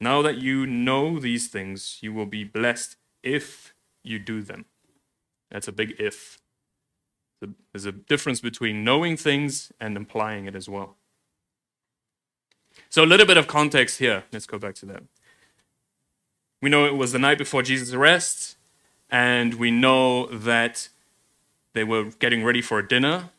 Now 0.00 0.22
that 0.22 0.38
you 0.38 0.66
know 0.66 1.20
these 1.20 1.46
things, 1.46 1.98
you 2.00 2.12
will 2.12 2.26
be 2.26 2.42
blessed 2.42 2.96
if 3.22 3.74
you 4.02 4.18
do 4.18 4.42
them. 4.42 4.64
That's 5.52 5.68
a 5.68 5.72
big 5.72 5.94
if. 6.00 6.40
There's 7.72 7.84
a 7.84 7.92
difference 7.92 8.40
between 8.40 8.82
knowing 8.82 9.16
things 9.16 9.70
and 9.78 9.96
implying 9.96 10.46
it 10.46 10.56
as 10.56 10.68
well. 10.68 10.96
So, 12.88 13.04
a 13.04 13.06
little 13.06 13.26
bit 13.26 13.36
of 13.36 13.46
context 13.46 13.98
here. 13.98 14.24
Let's 14.32 14.46
go 14.46 14.58
back 14.58 14.74
to 14.76 14.86
that. 14.86 15.04
We 16.60 16.70
know 16.70 16.86
it 16.86 16.96
was 16.96 17.12
the 17.12 17.18
night 17.20 17.38
before 17.38 17.62
Jesus' 17.62 17.92
arrest, 17.92 18.56
and 19.10 19.54
we 19.54 19.70
know 19.70 20.26
that 20.26 20.88
they 21.74 21.84
were 21.84 22.04
getting 22.18 22.44
ready 22.44 22.62
for 22.62 22.78
a 22.78 22.88
dinner. 22.88 23.30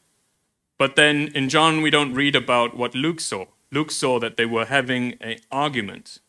But 0.78 0.96
then 0.96 1.30
in 1.34 1.50
John, 1.50 1.82
we 1.82 1.90
don't 1.90 2.14
read 2.14 2.36
about 2.36 2.76
what 2.78 2.94
Luke 2.94 3.20
saw. 3.20 3.46
Luke 3.72 3.92
saw 3.92 4.20
that 4.20 4.38
they 4.38 4.46
were 4.46 4.66
having 4.66 5.14
an 5.22 5.38
argument, 5.52 6.20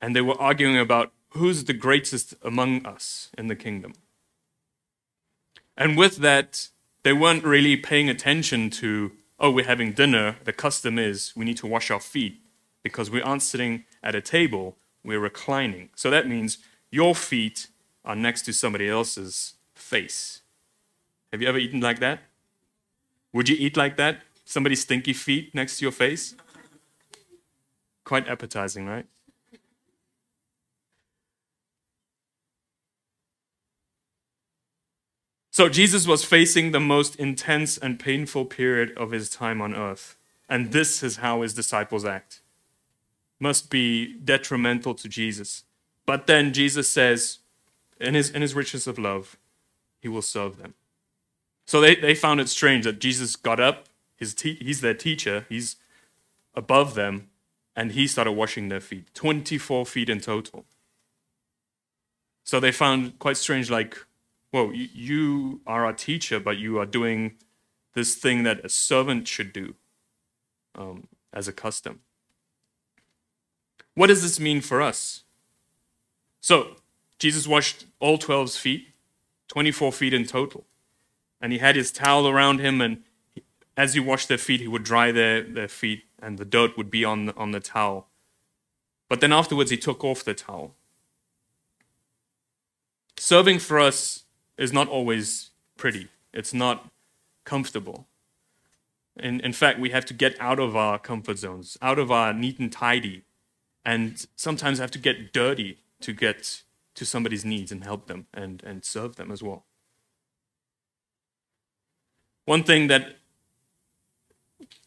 and 0.00 0.16
they 0.16 0.20
were 0.20 0.40
arguing 0.40 0.78
about 0.78 1.12
who's 1.30 1.64
the 1.64 1.72
greatest 1.72 2.34
among 2.42 2.86
us 2.86 3.30
in 3.36 3.48
the 3.48 3.56
kingdom. 3.56 3.92
And 5.76 5.96
with 5.96 6.16
that, 6.18 6.68
they 7.02 7.12
weren't 7.12 7.44
really 7.44 7.76
paying 7.76 8.08
attention 8.08 8.70
to, 8.70 9.12
oh, 9.38 9.50
we're 9.50 9.64
having 9.64 9.92
dinner. 9.92 10.36
The 10.44 10.52
custom 10.52 10.98
is 10.98 11.32
we 11.36 11.44
need 11.44 11.56
to 11.58 11.66
wash 11.66 11.90
our 11.90 12.00
feet 12.00 12.40
because 12.82 13.10
we 13.10 13.22
aren't 13.22 13.42
sitting 13.42 13.84
at 14.02 14.14
a 14.14 14.20
table, 14.20 14.76
we're 15.04 15.20
reclining. 15.20 15.90
So 15.94 16.10
that 16.10 16.26
means 16.26 16.58
your 16.90 17.14
feet 17.14 17.68
are 18.04 18.16
next 18.16 18.42
to 18.42 18.52
somebody 18.52 18.88
else's 18.88 19.54
face. 19.74 20.39
Have 21.32 21.40
you 21.40 21.48
ever 21.48 21.58
eaten 21.58 21.80
like 21.80 22.00
that? 22.00 22.20
Would 23.32 23.48
you 23.48 23.56
eat 23.58 23.76
like 23.76 23.96
that? 23.96 24.22
Somebody's 24.44 24.80
stinky 24.80 25.12
feet 25.12 25.54
next 25.54 25.78
to 25.78 25.84
your 25.84 25.92
face? 25.92 26.34
Quite 28.04 28.28
appetizing, 28.28 28.86
right? 28.86 29.06
So 35.52 35.68
Jesus 35.68 36.06
was 36.06 36.24
facing 36.24 36.70
the 36.70 36.80
most 36.80 37.16
intense 37.16 37.76
and 37.76 38.00
painful 38.00 38.46
period 38.46 38.96
of 38.96 39.10
his 39.10 39.28
time 39.28 39.60
on 39.60 39.74
earth. 39.74 40.16
And 40.48 40.72
this 40.72 41.02
is 41.02 41.16
how 41.16 41.42
his 41.42 41.54
disciples 41.54 42.04
act. 42.04 42.40
Must 43.38 43.70
be 43.70 44.14
detrimental 44.14 44.94
to 44.94 45.08
Jesus. 45.08 45.64
But 46.06 46.26
then 46.26 46.52
Jesus 46.52 46.88
says, 46.88 47.38
in 48.00 48.14
his, 48.14 48.30
in 48.30 48.42
his 48.42 48.54
riches 48.54 48.86
of 48.86 48.98
love, 48.98 49.36
he 50.00 50.08
will 50.08 50.22
serve 50.22 50.56
them. 50.56 50.74
So 51.70 51.80
they, 51.80 51.94
they 51.94 52.16
found 52.16 52.40
it 52.40 52.48
strange 52.48 52.84
that 52.84 52.98
Jesus 52.98 53.36
got 53.36 53.60
up, 53.60 53.86
his 54.16 54.34
te- 54.34 54.56
he's 54.56 54.80
their 54.80 54.92
teacher, 54.92 55.46
he's 55.48 55.76
above 56.52 56.96
them, 56.96 57.28
and 57.76 57.92
he 57.92 58.08
started 58.08 58.32
washing 58.32 58.70
their 58.70 58.80
feet. 58.80 59.14
24 59.14 59.86
feet 59.86 60.10
in 60.10 60.18
total. 60.18 60.64
So 62.42 62.58
they 62.58 62.72
found 62.72 63.20
quite 63.20 63.36
strange, 63.36 63.70
like, 63.70 63.96
whoa, 64.50 64.72
you 64.72 65.60
are 65.64 65.84
our 65.84 65.92
teacher, 65.92 66.40
but 66.40 66.58
you 66.58 66.80
are 66.80 66.86
doing 66.86 67.36
this 67.94 68.16
thing 68.16 68.42
that 68.42 68.64
a 68.64 68.68
servant 68.68 69.28
should 69.28 69.52
do 69.52 69.76
um, 70.74 71.06
as 71.32 71.46
a 71.46 71.52
custom. 71.52 72.00
What 73.94 74.08
does 74.08 74.22
this 74.22 74.40
mean 74.40 74.60
for 74.60 74.82
us? 74.82 75.22
So, 76.40 76.78
Jesus 77.20 77.46
washed 77.46 77.86
all 78.00 78.18
12's 78.18 78.56
feet, 78.56 78.88
24 79.46 79.92
feet 79.92 80.12
in 80.12 80.26
total. 80.26 80.66
And 81.40 81.52
he 81.52 81.58
had 81.58 81.76
his 81.76 81.90
towel 81.90 82.28
around 82.28 82.60
him, 82.60 82.80
and 82.80 83.02
as 83.76 83.94
he 83.94 84.00
washed 84.00 84.28
their 84.28 84.38
feet, 84.38 84.60
he 84.60 84.68
would 84.68 84.84
dry 84.84 85.10
their, 85.10 85.42
their 85.42 85.68
feet, 85.68 86.04
and 86.20 86.38
the 86.38 86.44
dirt 86.44 86.76
would 86.76 86.90
be 86.90 87.04
on 87.04 87.26
the, 87.26 87.36
on 87.36 87.52
the 87.52 87.60
towel. 87.60 88.08
But 89.08 89.20
then 89.20 89.32
afterwards, 89.32 89.70
he 89.70 89.76
took 89.76 90.04
off 90.04 90.22
the 90.22 90.34
towel. 90.34 90.74
Serving 93.16 93.58
for 93.58 93.78
us 93.78 94.24
is 94.56 94.72
not 94.72 94.88
always 94.88 95.50
pretty, 95.76 96.08
it's 96.32 96.54
not 96.54 96.90
comfortable. 97.44 98.06
In, 99.18 99.40
in 99.40 99.52
fact, 99.52 99.78
we 99.78 99.90
have 99.90 100.04
to 100.06 100.14
get 100.14 100.40
out 100.40 100.60
of 100.60 100.76
our 100.76 100.98
comfort 100.98 101.38
zones, 101.38 101.76
out 101.82 101.98
of 101.98 102.10
our 102.10 102.32
neat 102.32 102.58
and 102.58 102.70
tidy, 102.70 103.24
and 103.84 104.26
sometimes 104.36 104.78
have 104.78 104.90
to 104.92 104.98
get 104.98 105.32
dirty 105.32 105.78
to 106.00 106.12
get 106.12 106.62
to 106.94 107.04
somebody's 107.04 107.44
needs 107.44 107.72
and 107.72 107.84
help 107.84 108.06
them 108.06 108.26
and, 108.32 108.62
and 108.62 108.84
serve 108.84 109.16
them 109.16 109.30
as 109.30 109.42
well. 109.42 109.64
One 112.44 112.62
thing 112.62 112.88
that 112.88 113.16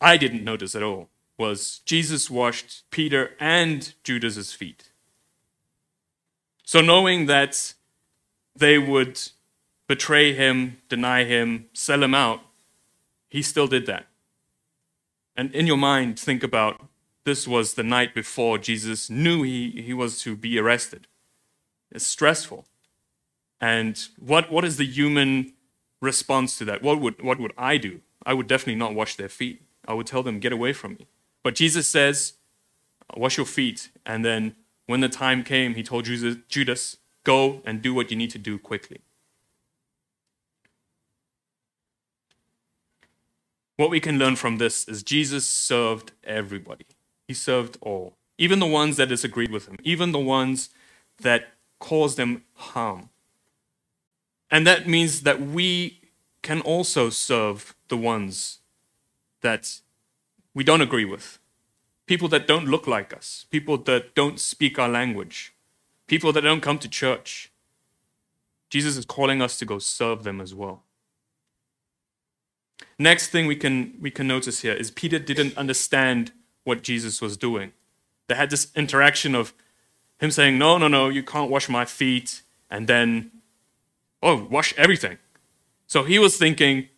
I 0.01 0.17
didn't 0.17 0.43
notice 0.43 0.75
at 0.75 0.83
all 0.83 1.10
was 1.38 1.81
Jesus 1.86 2.29
washed 2.29 2.83
Peter 2.91 3.31
and 3.39 3.93
Judas's 4.03 4.53
feet. 4.53 4.91
So 6.63 6.81
knowing 6.81 7.25
that 7.27 7.74
they 8.55 8.77
would 8.77 9.19
betray 9.88 10.33
him, 10.33 10.77
deny 10.89 11.24
him, 11.24 11.67
sell 11.74 12.03
him 12.03 12.13
out, 12.15 12.41
he 13.29 13.41
still 13.41 13.67
did 13.67 13.86
that. 13.88 14.07
And 15.36 15.53
in 15.53 15.67
your 15.67 15.77
mind, 15.77 16.19
think 16.19 16.43
about 16.43 16.86
this 17.25 17.48
was 17.48 17.74
the 17.74 17.83
night 17.83 18.13
before 18.13 18.57
Jesus 18.57 19.10
knew 19.10 19.43
he, 19.43 19.81
he 19.81 19.93
was 19.93 20.22
to 20.22 20.36
be 20.36 20.60
arrested. 20.60 21.07
It's 21.91 22.05
stressful. 22.05 22.65
And 23.60 24.00
what, 24.19 24.51
what 24.51 24.65
is 24.65 24.77
the 24.77 24.86
human 24.86 25.53
response 26.03 26.57
to 26.57 26.65
that? 26.65 26.81
What 26.81 27.00
would, 27.00 27.22
what 27.22 27.39
would 27.39 27.53
I 27.57 27.77
do? 27.77 28.01
I 28.25 28.33
would 28.33 28.48
definitely 28.48 28.75
not 28.75 28.93
wash 28.93 29.15
their 29.15 29.29
feet. 29.29 29.62
I 29.88 29.93
would 29.93 30.07
tell 30.07 30.24
them, 30.24 30.39
get 30.39 30.53
away 30.53 30.74
from 30.74 30.93
me. 30.93 31.07
But 31.43 31.55
Jesus 31.55 31.88
says, 31.88 32.33
wash 33.17 33.38
your 33.38 33.45
feet. 33.45 33.89
And 34.05 34.24
then 34.24 34.55
when 34.86 35.01
the 35.01 35.10
time 35.10 35.43
came, 35.43 35.75
he 35.75 35.83
told 35.83 36.05
Judas, 36.05 36.98
go 37.24 37.62
and 37.65 37.81
do 37.81 37.93
what 37.93 38.12
you 38.12 38.17
need 38.17 38.31
to 38.31 38.38
do 38.38 38.57
quickly. 38.57 39.01
what 43.77 43.89
we 43.89 44.00
can 44.00 44.19
learn 44.19 44.36
from 44.36 44.57
this 44.57 44.88
is 44.88 45.03
Jesus 45.03 45.45
served 45.45 46.12
everybody. 46.24 46.86
He 47.27 47.33
served 47.33 47.77
all, 47.81 48.15
even 48.38 48.60
the 48.60 48.65
ones 48.65 48.98
that 48.98 49.10
disagreed 49.10 49.51
with 49.51 49.67
him, 49.67 49.77
even 49.83 50.12
the 50.12 50.19
ones 50.19 50.69
that 51.22 51.53
caused 51.79 52.17
them 52.17 52.43
harm. 52.53 53.10
And 54.53 54.67
that 54.67 54.88
means 54.88 55.22
that 55.22 55.41
we 55.41 56.00
can 56.43 56.62
also 56.62 57.10
serve 57.10 57.75
the 57.88 57.98
ones 57.98 58.60
that 59.41 59.79
we 60.53 60.63
don't 60.63 60.79
agree 60.79 61.05
with. 61.05 61.39
People 62.05 62.27
that 62.27 62.45
don't 62.45 62.67
look 62.67 62.86
like 62.86 63.15
us, 63.15 63.48
people 63.50 63.79
that 63.79 64.13
don't 64.13 64.39
speak 64.39 64.77
our 64.77 64.88
language, 64.88 65.55
people 66.05 66.31
that 66.33 66.41
don't 66.41 66.62
come 66.62 66.77
to 66.77 66.88
church. 66.88 67.51
Jesus 68.69 68.95
is 68.95 69.05
calling 69.05 69.41
us 69.41 69.57
to 69.57 69.65
go 69.65 69.79
serve 69.79 70.24
them 70.24 70.39
as 70.39 70.53
well. 70.53 70.83
Next 73.00 73.29
thing 73.29 73.48
we 73.48 73.55
can, 73.55 73.95
we 74.00 74.12
can 74.12 74.27
notice 74.27 74.62
here 74.62 74.74
is 74.74 74.91
Peter 74.91 75.17
didn't 75.17 75.57
understand 75.57 76.31
what 76.63 76.83
Jesus 76.83 77.24
was 77.24 77.38
doing. 77.38 77.72
They 78.27 78.36
had 78.36 78.51
this 78.51 78.72
interaction 78.75 79.33
of 79.33 79.51
him 80.19 80.29
saying, 80.29 80.60
No, 80.60 80.77
no, 80.77 80.88
no, 80.88 81.10
you 81.10 81.24
can't 81.24 81.50
wash 81.50 81.69
my 81.69 81.86
feet, 81.86 82.43
and 82.69 82.86
then, 82.86 83.31
oh, 84.24 84.48
wash 84.50 84.74
everything. 84.77 85.18
So 85.86 86.03
he 86.03 86.18
was 86.18 86.38
thinking 86.38 86.89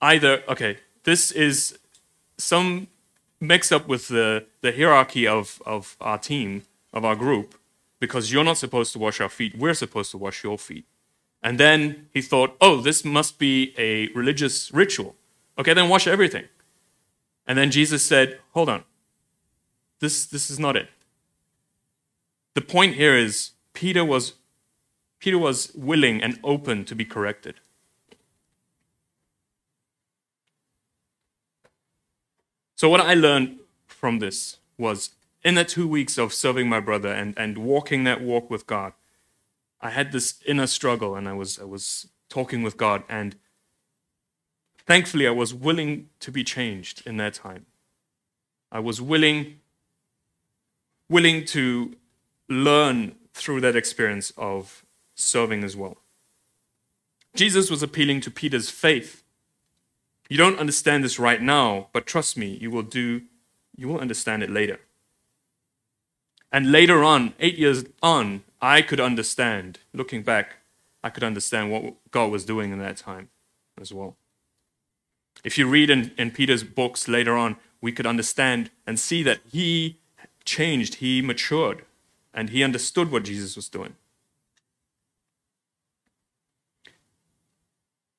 either, 0.00 0.42
okay, 0.48 0.78
this 1.04 1.30
is 1.30 1.78
some 2.36 2.88
mix 3.40 3.72
up 3.72 3.88
with 3.88 4.08
the, 4.08 4.44
the 4.60 4.72
hierarchy 4.72 5.26
of, 5.26 5.62
of 5.64 5.96
our 6.00 6.18
team, 6.18 6.64
of 6.92 7.04
our 7.04 7.16
group, 7.16 7.54
because 8.00 8.32
you're 8.32 8.44
not 8.44 8.58
supposed 8.58 8.92
to 8.92 8.98
wash 8.98 9.20
our 9.20 9.28
feet, 9.28 9.56
we're 9.56 9.74
supposed 9.74 10.10
to 10.10 10.18
wash 10.18 10.44
your 10.44 10.58
feet. 10.58 10.84
And 11.42 11.58
then 11.58 12.08
he 12.12 12.20
thought, 12.20 12.56
oh, 12.60 12.80
this 12.80 13.04
must 13.04 13.38
be 13.38 13.72
a 13.78 14.08
religious 14.08 14.72
ritual. 14.72 15.14
Okay, 15.56 15.72
then 15.72 15.88
wash 15.88 16.06
everything. 16.06 16.44
And 17.46 17.56
then 17.56 17.70
Jesus 17.70 18.04
said, 18.04 18.40
hold 18.52 18.68
on, 18.68 18.84
this, 20.00 20.26
this 20.26 20.50
is 20.50 20.58
not 20.58 20.76
it. 20.76 20.88
The 22.54 22.60
point 22.60 22.94
here 22.94 23.16
is 23.16 23.52
Peter 23.72 24.04
was, 24.04 24.34
Peter 25.18 25.38
was 25.38 25.72
willing 25.74 26.22
and 26.22 26.38
open 26.44 26.84
to 26.84 26.94
be 26.94 27.04
corrected. 27.04 27.56
So, 32.76 32.88
what 32.88 33.00
I 33.00 33.14
learned 33.14 33.58
from 33.86 34.20
this 34.20 34.58
was 34.76 35.10
in 35.42 35.56
the 35.56 35.64
two 35.64 35.88
weeks 35.88 36.16
of 36.16 36.32
serving 36.32 36.68
my 36.68 36.78
brother 36.78 37.12
and, 37.12 37.34
and 37.36 37.58
walking 37.58 38.04
that 38.04 38.20
walk 38.20 38.50
with 38.50 38.66
God, 38.66 38.92
I 39.80 39.90
had 39.90 40.12
this 40.12 40.40
inner 40.46 40.66
struggle 40.66 41.16
and 41.16 41.28
I 41.28 41.32
was, 41.32 41.58
I 41.58 41.64
was 41.64 42.08
talking 42.28 42.62
with 42.62 42.76
God. 42.76 43.02
And 43.08 43.36
thankfully, 44.86 45.26
I 45.26 45.30
was 45.30 45.52
willing 45.52 46.08
to 46.20 46.30
be 46.30 46.44
changed 46.44 47.02
in 47.06 47.16
that 47.16 47.34
time. 47.34 47.66
I 48.70 48.80
was 48.80 49.00
willing, 49.00 49.60
willing 51.08 51.44
to 51.46 51.94
learn 52.48 53.14
through 53.32 53.60
that 53.62 53.76
experience 53.76 54.32
of 54.36 54.84
serving 55.18 55.64
as 55.64 55.76
well. 55.76 55.98
Jesus 57.34 57.70
was 57.70 57.82
appealing 57.82 58.20
to 58.22 58.30
Peter's 58.30 58.70
faith 58.70 59.22
you 60.28 60.36
don't 60.36 60.58
understand 60.58 61.04
this 61.04 61.18
right 61.18 61.40
now, 61.40 61.88
but 61.92 62.06
trust 62.06 62.36
me, 62.36 62.58
you 62.60 62.70
will 62.70 62.82
do 62.82 63.22
you 63.76 63.88
will 63.88 64.00
understand 64.00 64.42
it 64.42 64.50
later. 64.50 64.80
And 66.50 66.72
later 66.72 67.04
on, 67.04 67.34
8 67.38 67.56
years 67.56 67.84
on, 68.02 68.42
I 68.60 68.82
could 68.82 68.98
understand, 68.98 69.78
looking 69.92 70.22
back, 70.22 70.56
I 71.04 71.10
could 71.10 71.22
understand 71.22 71.70
what 71.70 71.94
God 72.10 72.32
was 72.32 72.44
doing 72.44 72.72
in 72.72 72.80
that 72.80 72.96
time 72.96 73.28
as 73.80 73.92
well. 73.92 74.16
If 75.44 75.56
you 75.56 75.68
read 75.68 75.90
in, 75.90 76.10
in 76.18 76.32
Peter's 76.32 76.64
books 76.64 77.06
later 77.06 77.36
on, 77.36 77.56
we 77.80 77.92
could 77.92 78.06
understand 78.06 78.70
and 78.84 78.98
see 78.98 79.22
that 79.22 79.38
he 79.52 80.00
changed, 80.44 80.96
he 80.96 81.22
matured, 81.22 81.84
and 82.34 82.50
he 82.50 82.64
understood 82.64 83.12
what 83.12 83.22
Jesus 83.22 83.54
was 83.54 83.68
doing. 83.68 83.94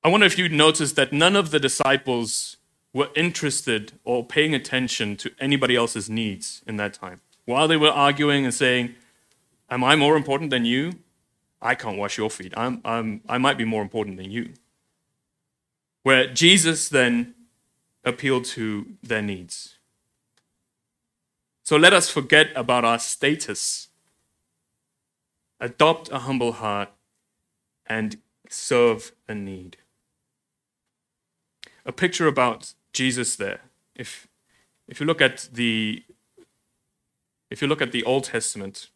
I 0.02 0.08
wonder 0.08 0.24
if 0.24 0.38
you 0.38 0.48
noticed 0.48 0.96
that 0.96 1.12
none 1.12 1.36
of 1.36 1.50
the 1.50 1.60
disciples 1.60 2.56
were 2.94 3.10
interested 3.14 3.92
or 4.02 4.24
paying 4.24 4.54
attention 4.54 5.16
to 5.18 5.30
anybody 5.38 5.76
else's 5.76 6.08
needs 6.08 6.62
in 6.66 6.76
that 6.76 6.94
time. 6.94 7.20
While 7.44 7.68
they 7.68 7.76
were 7.76 7.90
arguing 7.90 8.44
and 8.44 8.54
saying, 8.54 8.94
Am 9.68 9.84
I 9.84 9.94
more 9.94 10.16
important 10.16 10.50
than 10.50 10.64
you? 10.64 10.94
I 11.62 11.74
can't 11.74 11.98
wash 11.98 12.18
your 12.18 12.30
feet. 12.30 12.52
I'm, 12.56 12.80
I'm, 12.84 13.20
I 13.28 13.38
might 13.38 13.58
be 13.58 13.64
more 13.64 13.82
important 13.82 14.16
than 14.16 14.30
you. 14.30 14.54
Where 16.02 16.26
Jesus 16.26 16.88
then 16.88 17.34
appealed 18.04 18.46
to 18.46 18.86
their 19.02 19.22
needs. 19.22 19.76
So 21.62 21.76
let 21.76 21.92
us 21.92 22.10
forget 22.10 22.48
about 22.56 22.84
our 22.84 22.98
status, 22.98 23.88
adopt 25.60 26.10
a 26.10 26.20
humble 26.20 26.52
heart, 26.52 26.88
and 27.86 28.16
serve 28.48 29.12
a 29.28 29.34
need 29.34 29.76
a 31.90 31.92
picture 31.92 32.28
about 32.28 32.72
Jesus 32.92 33.34
there. 33.34 33.60
If, 33.96 34.28
if 34.86 35.00
you 35.00 35.06
look 35.06 35.20
at 35.20 35.48
the 35.52 36.04
if 37.50 37.60
you 37.60 37.66
look 37.66 37.82
at 37.82 37.90
the 37.90 38.04
Old 38.04 38.24
Testament, 38.24 38.90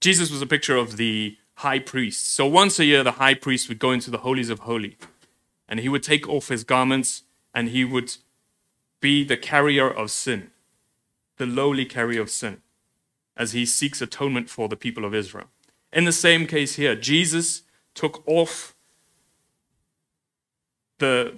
Jesus 0.00 0.30
was 0.30 0.40
a 0.40 0.46
picture 0.46 0.74
of 0.74 0.96
the 0.96 1.36
high 1.56 1.78
priest. 1.78 2.32
So 2.32 2.46
once 2.46 2.78
a 2.78 2.86
year, 2.86 3.02
the 3.04 3.18
high 3.22 3.34
priest 3.34 3.68
would 3.68 3.78
go 3.78 3.90
into 3.90 4.10
the 4.10 4.22
holies 4.26 4.48
of 4.48 4.60
holy, 4.60 4.96
and 5.68 5.80
he 5.80 5.90
would 5.90 6.02
take 6.02 6.26
off 6.26 6.48
his 6.48 6.64
garments, 6.64 7.24
and 7.54 7.68
he 7.68 7.84
would 7.84 8.16
be 9.02 9.22
the 9.22 9.36
carrier 9.36 9.88
of 9.90 10.10
sin, 10.10 10.50
the 11.36 11.44
lowly 11.44 11.84
carrier 11.84 12.22
of 12.22 12.30
sin, 12.30 12.62
as 13.36 13.52
he 13.52 13.66
seeks 13.66 14.00
atonement 14.00 14.48
for 14.48 14.66
the 14.66 14.76
people 14.76 15.04
of 15.04 15.14
Israel. 15.14 15.48
In 15.92 16.04
the 16.06 16.12
same 16.26 16.46
case 16.46 16.76
here, 16.76 16.96
Jesus 16.96 17.64
took 17.92 18.26
off 18.26 18.73
the, 21.04 21.34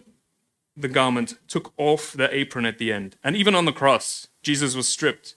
the 0.77 0.89
garment, 0.89 1.39
took 1.49 1.73
off 1.77 2.13
the 2.13 2.29
apron 2.35 2.67
at 2.67 2.79
the 2.79 2.93
end. 2.93 3.17
And 3.25 3.37
even 3.37 3.55
on 3.55 3.65
the 3.65 3.73
cross, 3.73 4.29
Jesus 4.43 4.75
was 4.77 4.89
stripped 4.89 5.35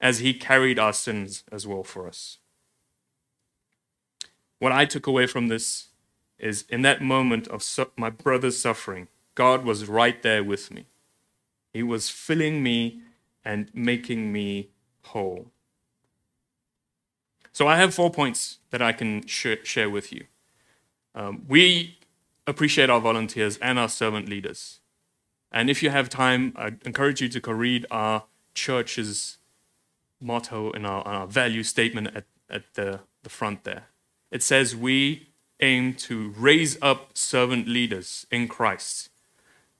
as 0.00 0.18
he 0.18 0.34
carried 0.34 0.78
our 0.78 0.92
sins 0.92 1.44
as 1.52 1.66
well 1.66 1.84
for 1.84 2.06
us. 2.06 2.38
What 4.58 4.72
I 4.72 4.84
took 4.84 5.06
away 5.06 5.26
from 5.26 5.48
this 5.48 5.88
is 6.38 6.64
in 6.68 6.82
that 6.82 7.02
moment 7.02 7.48
of 7.48 7.62
su- 7.62 7.92
my 7.96 8.10
brother's 8.10 8.58
suffering, 8.58 9.08
God 9.34 9.64
was 9.64 9.88
right 9.88 10.22
there 10.22 10.44
with 10.44 10.70
me. 10.70 10.86
He 11.72 11.82
was 11.82 12.10
filling 12.10 12.62
me 12.62 13.00
and 13.44 13.70
making 13.74 14.32
me 14.32 14.70
whole. 15.12 15.46
So 17.52 17.66
I 17.68 17.76
have 17.76 17.94
four 17.94 18.10
points 18.10 18.58
that 18.70 18.82
I 18.82 18.92
can 18.92 19.26
sh- 19.26 19.62
share 19.64 19.90
with 19.90 20.12
you. 20.12 20.24
Um, 21.14 21.44
we 21.48 21.98
appreciate 22.46 22.90
our 22.90 23.00
volunteers 23.00 23.58
and 23.58 23.78
our 23.78 23.88
servant 23.88 24.28
leaders. 24.28 24.80
And 25.52 25.70
if 25.70 25.82
you 25.82 25.90
have 25.90 26.08
time, 26.08 26.52
I 26.56 26.72
encourage 26.84 27.20
you 27.20 27.28
to 27.28 27.40
go 27.40 27.52
read 27.52 27.86
our 27.90 28.24
church's 28.54 29.38
motto 30.20 30.72
and 30.72 30.86
our, 30.86 31.02
our 31.06 31.26
value 31.26 31.62
statement 31.62 32.08
at, 32.14 32.24
at 32.50 32.74
the, 32.74 33.00
the 33.22 33.30
front 33.30 33.64
there. 33.64 33.84
It 34.30 34.42
says, 34.42 34.74
We 34.74 35.28
aim 35.60 35.94
to 35.94 36.34
raise 36.36 36.76
up 36.82 37.16
servant 37.16 37.68
leaders 37.68 38.26
in 38.30 38.48
Christ 38.48 39.10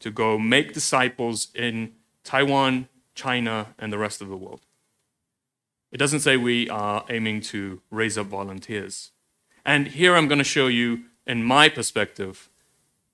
to 0.01 0.11
go 0.11 0.39
make 0.39 0.73
disciples 0.73 1.49
in 1.55 1.93
Taiwan, 2.25 2.89
China, 3.15 3.75
and 3.79 3.93
the 3.93 3.99
rest 3.99 4.21
of 4.21 4.29
the 4.29 4.37
world. 4.37 4.61
It 5.91 5.99
doesn't 5.99 6.21
say 6.21 6.37
we 6.37 6.69
are 6.69 7.05
aiming 7.09 7.41
to 7.43 7.81
raise 7.91 8.19
up 8.19 8.27
volunteers. 8.27 9.13
And 9.65 9.89
here 9.89 10.15
I'm 10.15 10.29
going 10.29 10.39
to 10.39 10.45
show 10.45 10.67
you, 10.67 11.05
in 11.27 11.43
my 11.43 11.69
perspective, 11.69 12.51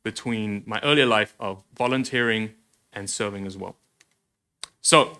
between 0.02 0.62
my 0.66 0.80
earlier 0.82 1.06
life 1.06 1.34
of 1.38 1.62
volunteering 1.76 2.54
and 2.92 3.08
serving 3.08 3.46
as 3.46 3.56
well. 3.56 3.76
So, 4.80 5.18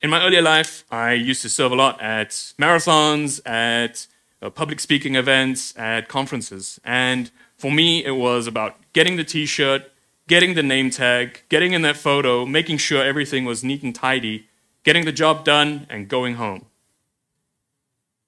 in 0.00 0.10
my 0.10 0.22
earlier 0.22 0.42
life, 0.42 0.84
I 0.90 1.12
used 1.12 1.42
to 1.42 1.48
serve 1.48 1.72
a 1.72 1.74
lot 1.74 2.00
at 2.00 2.30
marathons, 2.58 3.40
at 3.46 4.06
uh, 4.42 4.50
public 4.50 4.80
speaking 4.80 5.14
events, 5.16 5.74
at 5.78 6.08
conferences. 6.08 6.78
And 6.84 7.30
for 7.56 7.72
me, 7.72 8.04
it 8.04 8.12
was 8.12 8.46
about 8.46 8.76
getting 8.92 9.16
the 9.16 9.24
t 9.24 9.46
shirt, 9.46 9.90
getting 10.28 10.54
the 10.54 10.62
name 10.62 10.90
tag, 10.90 11.42
getting 11.48 11.72
in 11.72 11.82
that 11.82 11.96
photo, 11.96 12.44
making 12.44 12.78
sure 12.78 13.02
everything 13.02 13.44
was 13.44 13.64
neat 13.64 13.82
and 13.82 13.94
tidy, 13.94 14.46
getting 14.82 15.04
the 15.04 15.12
job 15.12 15.44
done, 15.44 15.86
and 15.88 16.08
going 16.08 16.34
home. 16.34 16.66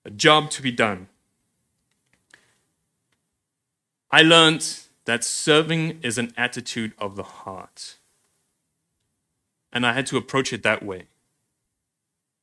A 0.05 0.11
job 0.11 0.50
to 0.52 0.62
be 0.62 0.70
done. 0.70 1.09
I 4.11 4.22
learned 4.22 4.86
that 5.07 5.25
serving 5.25 6.01
is 6.03 6.19
an 6.19 6.33
attitude 6.37 6.92
of 6.99 7.16
the 7.16 7.23
heart. 7.23 7.97
And 9.73 9.87
I 9.87 9.92
had 9.92 10.07
to 10.07 10.16
approach 10.16 10.53
it 10.53 10.62
that 10.62 10.85
way. 10.85 11.07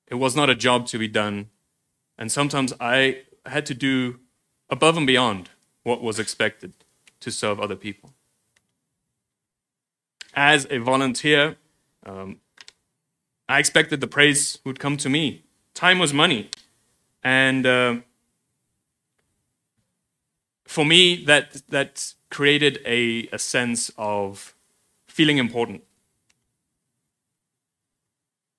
It 0.08 0.16
was 0.16 0.36
not 0.36 0.50
a 0.50 0.56
job 0.56 0.88
to 0.88 0.98
be 0.98 1.08
done. 1.08 1.50
And 2.18 2.32
sometimes 2.32 2.74
I 2.80 3.24
had 3.46 3.66
to 3.68 3.74
do 3.74 4.20
above 4.70 4.98
and 4.98 5.08
beyond 5.08 5.50
what 5.84 6.02
was 6.02 6.20
expected 6.20 6.74
to 7.20 7.32
serve 7.32 7.60
other 7.60 7.76
people. 7.76 8.14
as 10.36 10.68
a 10.70 10.80
volunteer, 10.80 11.58
um, 12.06 12.40
I 13.48 13.60
expected 13.60 14.02
the 14.02 14.08
praise 14.08 14.60
would 14.66 14.80
come 14.80 14.98
to 14.98 15.10
me. 15.10 15.44
Time 15.74 16.00
was 16.00 16.14
money. 16.14 16.50
And 17.24 17.66
uh, 17.66 17.98
for 20.74 20.86
me, 20.86 21.24
that, 21.26 21.62
that 21.70 22.16
created 22.32 22.80
a, 22.84 23.28
a 23.32 23.38
sense 23.38 23.92
of 23.96 24.56
feeling 25.06 25.38
important. 25.38 25.84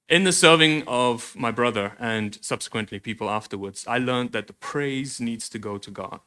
In 0.08 0.22
the 0.22 0.30
serving 0.32 0.84
of 0.86 1.34
my 1.34 1.50
brother 1.50 1.94
and 1.98 2.38
subsequently 2.40 3.00
people 3.00 3.28
afterwards, 3.28 3.84
I 3.88 3.98
learned 3.98 4.30
that 4.30 4.46
the 4.46 4.52
praise 4.52 5.20
needs 5.20 5.48
to 5.48 5.58
go 5.58 5.76
to 5.76 5.90
God. 5.90 6.20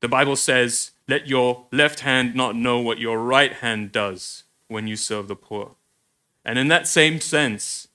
The 0.00 0.08
Bible 0.08 0.36
says, 0.36 0.92
Let 1.06 1.28
your 1.28 1.66
left 1.70 2.00
hand 2.00 2.34
not 2.34 2.56
know 2.56 2.78
what 2.78 2.98
your 2.98 3.18
right 3.18 3.52
hand 3.52 3.92
does 3.92 4.44
when 4.66 4.86
you 4.86 4.96
serve 4.96 5.28
the 5.28 5.36
poor. 5.36 5.72
And 6.42 6.58
in 6.58 6.68
that 6.68 6.88
same 6.88 7.20
sense, 7.20 7.86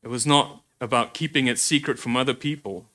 it 0.00 0.08
was 0.08 0.28
not 0.28 0.62
about 0.80 1.12
keeping 1.12 1.48
it 1.48 1.58
secret 1.58 1.98
from 1.98 2.16
other 2.16 2.34
people, 2.34 2.86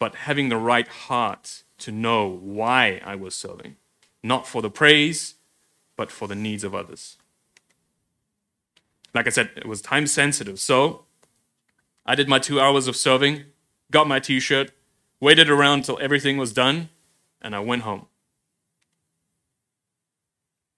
but 0.00 0.16
having 0.16 0.48
the 0.48 0.56
right 0.56 0.88
heart 0.88 1.62
to 1.78 1.92
know 1.92 2.26
why 2.26 3.00
I 3.04 3.14
was 3.14 3.34
serving. 3.34 3.76
Not 4.22 4.48
for 4.48 4.60
the 4.62 4.70
praise, 4.70 5.34
but 5.96 6.10
for 6.10 6.26
the 6.26 6.34
needs 6.34 6.64
of 6.64 6.74
others. 6.74 7.16
Like 9.14 9.26
I 9.26 9.30
said, 9.30 9.50
it 9.56 9.66
was 9.66 9.80
time 9.80 10.06
sensitive. 10.06 10.58
So 10.58 11.04
I 12.06 12.14
did 12.14 12.28
my 12.28 12.38
two 12.38 12.60
hours 12.60 12.88
of 12.88 12.96
serving, 12.96 13.44
got 13.90 14.08
my 14.08 14.18
t 14.18 14.40
shirt, 14.40 14.72
waited 15.20 15.50
around 15.50 15.84
till 15.84 15.98
everything 16.00 16.38
was 16.38 16.52
done, 16.52 16.88
and 17.42 17.54
I 17.54 17.60
went 17.60 17.82
home. 17.82 18.06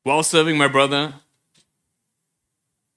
While 0.03 0.25
serving 0.25 0.59
my 0.59 0.67
brother, 0.67 1.15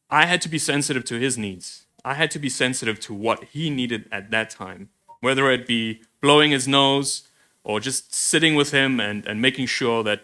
I 0.09 0.25
had 0.25 0.41
to 0.41 0.49
be 0.49 0.57
sensitive 0.57 1.05
to 1.05 1.19
his 1.19 1.37
needs. 1.37 1.85
I 2.03 2.15
had 2.15 2.31
to 2.31 2.39
be 2.39 2.49
sensitive 2.49 2.99
to 3.01 3.13
what 3.13 3.43
he 3.45 3.69
needed 3.69 4.07
at 4.11 4.31
that 4.31 4.49
time, 4.49 4.89
whether 5.19 5.51
it 5.51 5.67
be 5.67 6.01
blowing 6.25 6.49
his 6.49 6.67
nose 6.67 7.27
or 7.63 7.79
just 7.79 8.15
sitting 8.15 8.55
with 8.55 8.71
him 8.71 8.99
and, 8.99 9.27
and 9.27 9.39
making 9.39 9.67
sure 9.67 10.01
that 10.03 10.21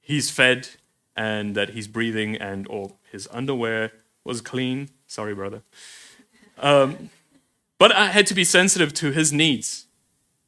he's 0.00 0.30
fed 0.30 0.70
and 1.14 1.54
that 1.54 1.68
he's 1.70 1.86
breathing 1.86 2.34
and 2.34 2.66
or 2.68 2.92
his 3.12 3.28
underwear 3.30 3.92
was 4.24 4.40
clean. 4.40 4.88
Sorry, 5.06 5.34
brother. 5.34 5.60
Um, 6.56 7.10
but 7.76 7.92
I 7.92 8.06
had 8.06 8.26
to 8.28 8.34
be 8.34 8.42
sensitive 8.42 8.94
to 8.94 9.12
his 9.12 9.30
needs. 9.30 9.84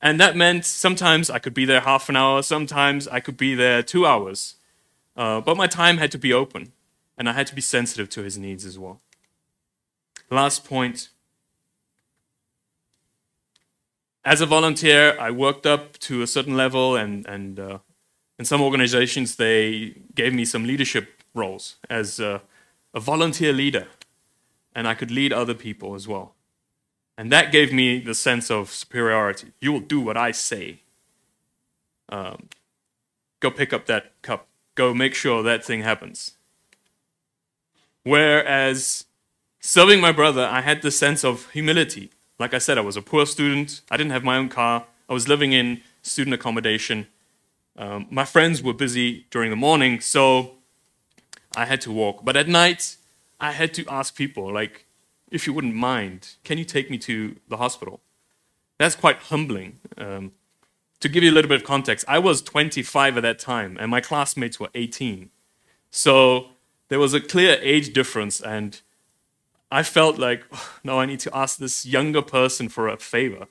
And 0.01 0.19
that 0.19 0.35
meant 0.35 0.65
sometimes 0.65 1.29
I 1.29 1.39
could 1.39 1.53
be 1.53 1.67
there 1.67 1.83
half 1.83 2.09
an 2.09 2.17
hour, 2.17 2.43
sometimes 2.43 3.07
I 3.07 3.21
could 3.21 3.37
be 3.37 3.55
there 3.55 3.83
two 3.83 4.07
hours. 4.07 4.55
Uh, 5.15 5.43
but 5.43 5.59
my 5.59 5.67
time 5.67 5.99
had 5.99 6.11
to 6.13 6.19
be 6.19 6.33
open, 6.33 6.73
and 7.19 7.29
I 7.29 7.35
had 7.35 7.47
to 7.49 7.55
be 7.55 7.61
sensitive 7.61 8.09
to 8.11 8.23
his 8.23 8.39
needs 8.39 8.65
as 8.65 8.79
well. 8.79 9.03
Last 10.31 10.65
point. 10.65 11.11
As 14.25 14.41
a 14.41 14.47
volunteer, 14.47 15.17
I 15.19 15.31
worked 15.31 15.67
up 15.67 15.99
to 16.01 16.23
a 16.23 16.27
certain 16.27 16.57
level, 16.57 16.95
and, 16.95 17.27
and 17.27 17.59
uh, 17.59 17.79
in 18.39 18.45
some 18.45 18.61
organizations, 18.61 19.37
they 19.37 19.95
gave 20.15 20.35
me 20.35 20.45
some 20.45 20.65
leadership 20.65 21.23
roles 21.35 21.77
as 21.89 22.21
a, 22.21 22.43
a 22.93 23.01
volunteer 23.01 23.53
leader, 23.53 23.87
and 24.75 24.87
I 24.87 24.95
could 24.95 25.11
lead 25.11 25.33
other 25.33 25.55
people 25.55 25.95
as 25.95 26.07
well. 26.07 26.35
And 27.17 27.33
that 27.33 27.53
gave 27.53 27.73
me 27.73 27.99
the 27.99 28.15
sense 28.15 28.51
of 28.51 28.71
superiority. 28.71 29.53
You 29.61 29.73
will 29.73 29.81
do 29.81 30.01
what 30.01 30.17
I 30.17 30.33
say. 30.33 30.81
Um, 32.09 32.49
go 33.41 33.51
pick 33.51 33.73
up 33.73 33.87
that 33.87 34.13
cup. 34.23 34.49
Go 34.75 34.95
make 34.95 35.15
sure 35.15 35.43
that 35.43 35.65
thing 35.65 35.83
happens. 35.83 36.33
Whereas 38.05 39.05
serving 39.61 40.01
my 40.01 40.13
brother, 40.13 40.47
I 40.47 40.63
had 40.63 40.83
the 40.83 40.91
sense 40.91 41.25
of 41.25 41.51
humility. 41.51 42.11
Like 42.41 42.55
I 42.55 42.59
said, 42.59 42.79
I 42.79 42.81
was 42.81 42.97
a 42.97 43.03
poor 43.03 43.27
student. 43.27 43.83
I 43.91 43.99
didn't 43.99 44.13
have 44.13 44.25
my 44.25 44.39
own 44.39 44.49
car. 44.49 44.87
I 45.11 45.13
was 45.13 45.29
living 45.29 45.53
in 45.53 45.83
student 46.01 46.33
accommodation. 46.33 47.07
Um, 47.77 48.07
my 48.11 48.25
friends 48.25 48.63
were 48.63 48.73
busy 48.73 49.27
during 49.31 49.51
the 49.51 49.57
morning, 49.57 50.01
so 50.01 50.53
I 51.55 51.67
had 51.67 51.83
to 51.83 51.93
walk. 51.93 52.25
But 52.25 52.39
at 52.39 52.49
night, 52.49 52.97
I 53.39 53.53
had 53.53 53.75
to 53.75 53.85
ask 53.89 54.17
people, 54.17 54.51
like, 54.51 54.87
if 55.31 55.47
you 55.47 55.53
wouldn't 55.53 55.75
mind, 55.75 56.31
can 56.43 56.57
you 56.57 56.65
take 56.65 56.91
me 56.91 56.97
to 56.99 57.37
the 57.49 57.59
hospital? 57.59 58.01
That's 58.79 58.95
quite 58.95 59.17
humbling. 59.17 59.79
Um, 59.99 60.33
to 61.01 61.11
give 61.11 61.23
you 61.23 61.31
a 61.31 61.37
little 61.37 61.49
bit 61.51 61.61
of 61.61 61.67
context, 61.67 62.07
I 62.09 62.19
was 62.19 62.41
25 62.41 63.19
at 63.19 63.21
that 63.21 63.39
time, 63.39 63.77
and 63.79 63.91
my 63.91 64.01
classmates 64.01 64.59
were 64.59 64.71
18. 64.75 65.29
So 65.91 66.47
there 66.89 66.99
was 66.99 67.13
a 67.13 67.21
clear 67.21 67.59
age 67.61 67.93
difference, 67.93 68.41
and 68.41 68.81
I 69.71 69.83
felt 69.83 70.19
like, 70.19 70.45
oh, 70.53 70.79
no, 70.85 70.99
I 70.99 71.07
need 71.07 71.21
to 71.21 71.37
ask 71.37 71.59
this 71.59 71.87
younger 71.87 72.23
person 72.23 72.69
for 72.69 72.89
a 72.89 72.97
favor. 72.97 73.47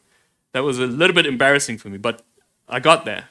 That 0.51 0.63
was 0.63 0.79
a 0.79 0.87
little 0.87 1.15
bit 1.15 1.25
embarrassing 1.25 1.77
for 1.77 1.89
me, 1.89 1.97
but 1.97 2.23
I 2.67 2.79
got 2.79 3.05
there. 3.05 3.29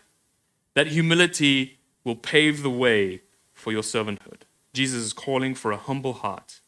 That 0.74 0.88
humility 0.88 1.78
will 2.04 2.16
pave 2.16 2.62
the 2.62 2.70
way 2.70 3.22
for 3.52 3.72
your 3.72 3.82
servanthood. 3.82 4.42
Jesus 4.72 5.02
is 5.02 5.12
calling 5.12 5.54
for 5.54 5.72
a 5.72 5.76
humble 5.76 6.12
heart. 6.14 6.60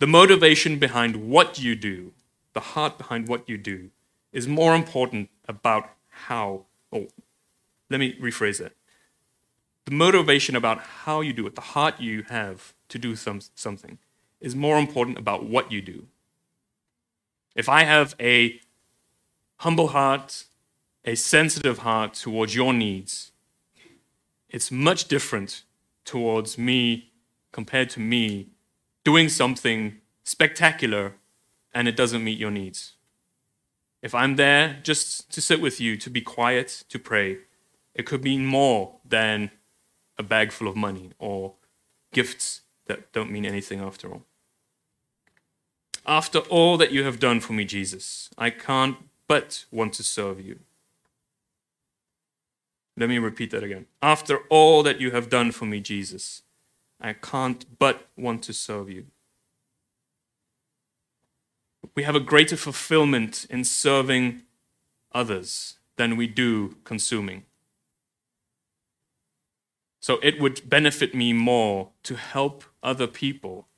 The 0.00 0.06
motivation 0.08 0.80
behind 0.80 1.30
what 1.30 1.60
you 1.60 1.76
do, 1.76 2.12
the 2.54 2.60
heart 2.60 2.98
behind 2.98 3.28
what 3.28 3.48
you 3.48 3.56
do, 3.56 3.90
is 4.32 4.48
more 4.48 4.74
important 4.74 5.30
about 5.46 5.90
how. 6.08 6.64
Oh, 6.92 7.06
let 7.88 8.00
me 8.00 8.18
rephrase 8.20 8.60
it. 8.60 8.76
The 9.84 9.92
motivation 9.92 10.54
about 10.54 10.80
how 10.80 11.20
you 11.20 11.32
do 11.32 11.46
it, 11.46 11.54
the 11.54 11.60
heart 11.60 12.00
you 12.00 12.22
have 12.28 12.74
to 12.88 12.98
do 12.98 13.16
some, 13.16 13.40
something, 13.54 13.98
is 14.40 14.54
more 14.54 14.78
important 14.78 15.18
about 15.18 15.44
what 15.44 15.72
you 15.72 15.82
do. 15.82 16.06
If 17.54 17.68
I 17.68 17.84
have 17.84 18.14
a 18.20 18.60
humble 19.58 19.88
heart, 19.88 20.44
a 21.04 21.14
sensitive 21.14 21.78
heart 21.78 22.14
towards 22.14 22.54
your 22.54 22.72
needs, 22.72 23.32
it's 24.48 24.70
much 24.70 25.08
different 25.08 25.62
towards 26.04 26.58
me 26.58 27.10
compared 27.52 27.90
to 27.90 28.00
me 28.00 28.48
doing 29.04 29.28
something 29.28 29.98
spectacular 30.24 31.14
and 31.74 31.88
it 31.88 31.96
doesn't 31.96 32.22
meet 32.22 32.38
your 32.38 32.50
needs. 32.50 32.92
If 34.02 34.14
I'm 34.14 34.36
there 34.36 34.78
just 34.82 35.30
to 35.32 35.40
sit 35.40 35.60
with 35.60 35.80
you, 35.80 35.96
to 35.96 36.10
be 36.10 36.20
quiet, 36.20 36.84
to 36.88 36.98
pray, 36.98 37.38
it 37.94 38.04
could 38.04 38.24
mean 38.24 38.44
more 38.44 38.96
than 39.04 39.50
a 40.22 40.28
bag 40.34 40.52
full 40.52 40.68
of 40.68 40.76
money 40.76 41.10
or 41.18 41.54
gifts 42.12 42.62
that 42.86 43.12
don't 43.12 43.30
mean 43.30 43.44
anything 43.44 43.80
after 43.80 44.08
all. 44.08 44.24
After 46.06 46.40
all 46.40 46.76
that 46.78 46.92
you 46.92 47.04
have 47.04 47.18
done 47.18 47.40
for 47.40 47.52
me, 47.52 47.64
Jesus, 47.64 48.30
I 48.36 48.50
can't 48.50 48.96
but 49.28 49.64
want 49.70 49.92
to 49.94 50.02
serve 50.02 50.40
you. 50.40 50.60
Let 52.96 53.08
me 53.08 53.18
repeat 53.18 53.50
that 53.50 53.62
again. 53.62 53.86
After 54.02 54.38
all 54.48 54.82
that 54.82 55.00
you 55.00 55.12
have 55.12 55.30
done 55.30 55.52
for 55.52 55.64
me, 55.64 55.80
Jesus, 55.80 56.42
I 57.00 57.14
can't 57.14 57.78
but 57.78 58.08
want 58.16 58.42
to 58.44 58.52
serve 58.52 58.90
you. 58.90 59.06
We 61.94 62.04
have 62.04 62.14
a 62.14 62.20
greater 62.20 62.56
fulfillment 62.56 63.46
in 63.50 63.64
serving 63.64 64.42
others 65.12 65.78
than 65.96 66.16
we 66.16 66.26
do 66.26 66.76
consuming. 66.84 67.44
So 70.02 70.18
it 70.20 70.40
would 70.40 70.68
benefit 70.68 71.14
me 71.14 71.32
more 71.32 71.90
to 72.02 72.16
help 72.16 72.64
other 72.82 73.06
people 73.06 73.68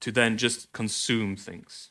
to 0.00 0.10
then 0.10 0.36
just 0.36 0.72
consume 0.72 1.36
things. 1.36 1.90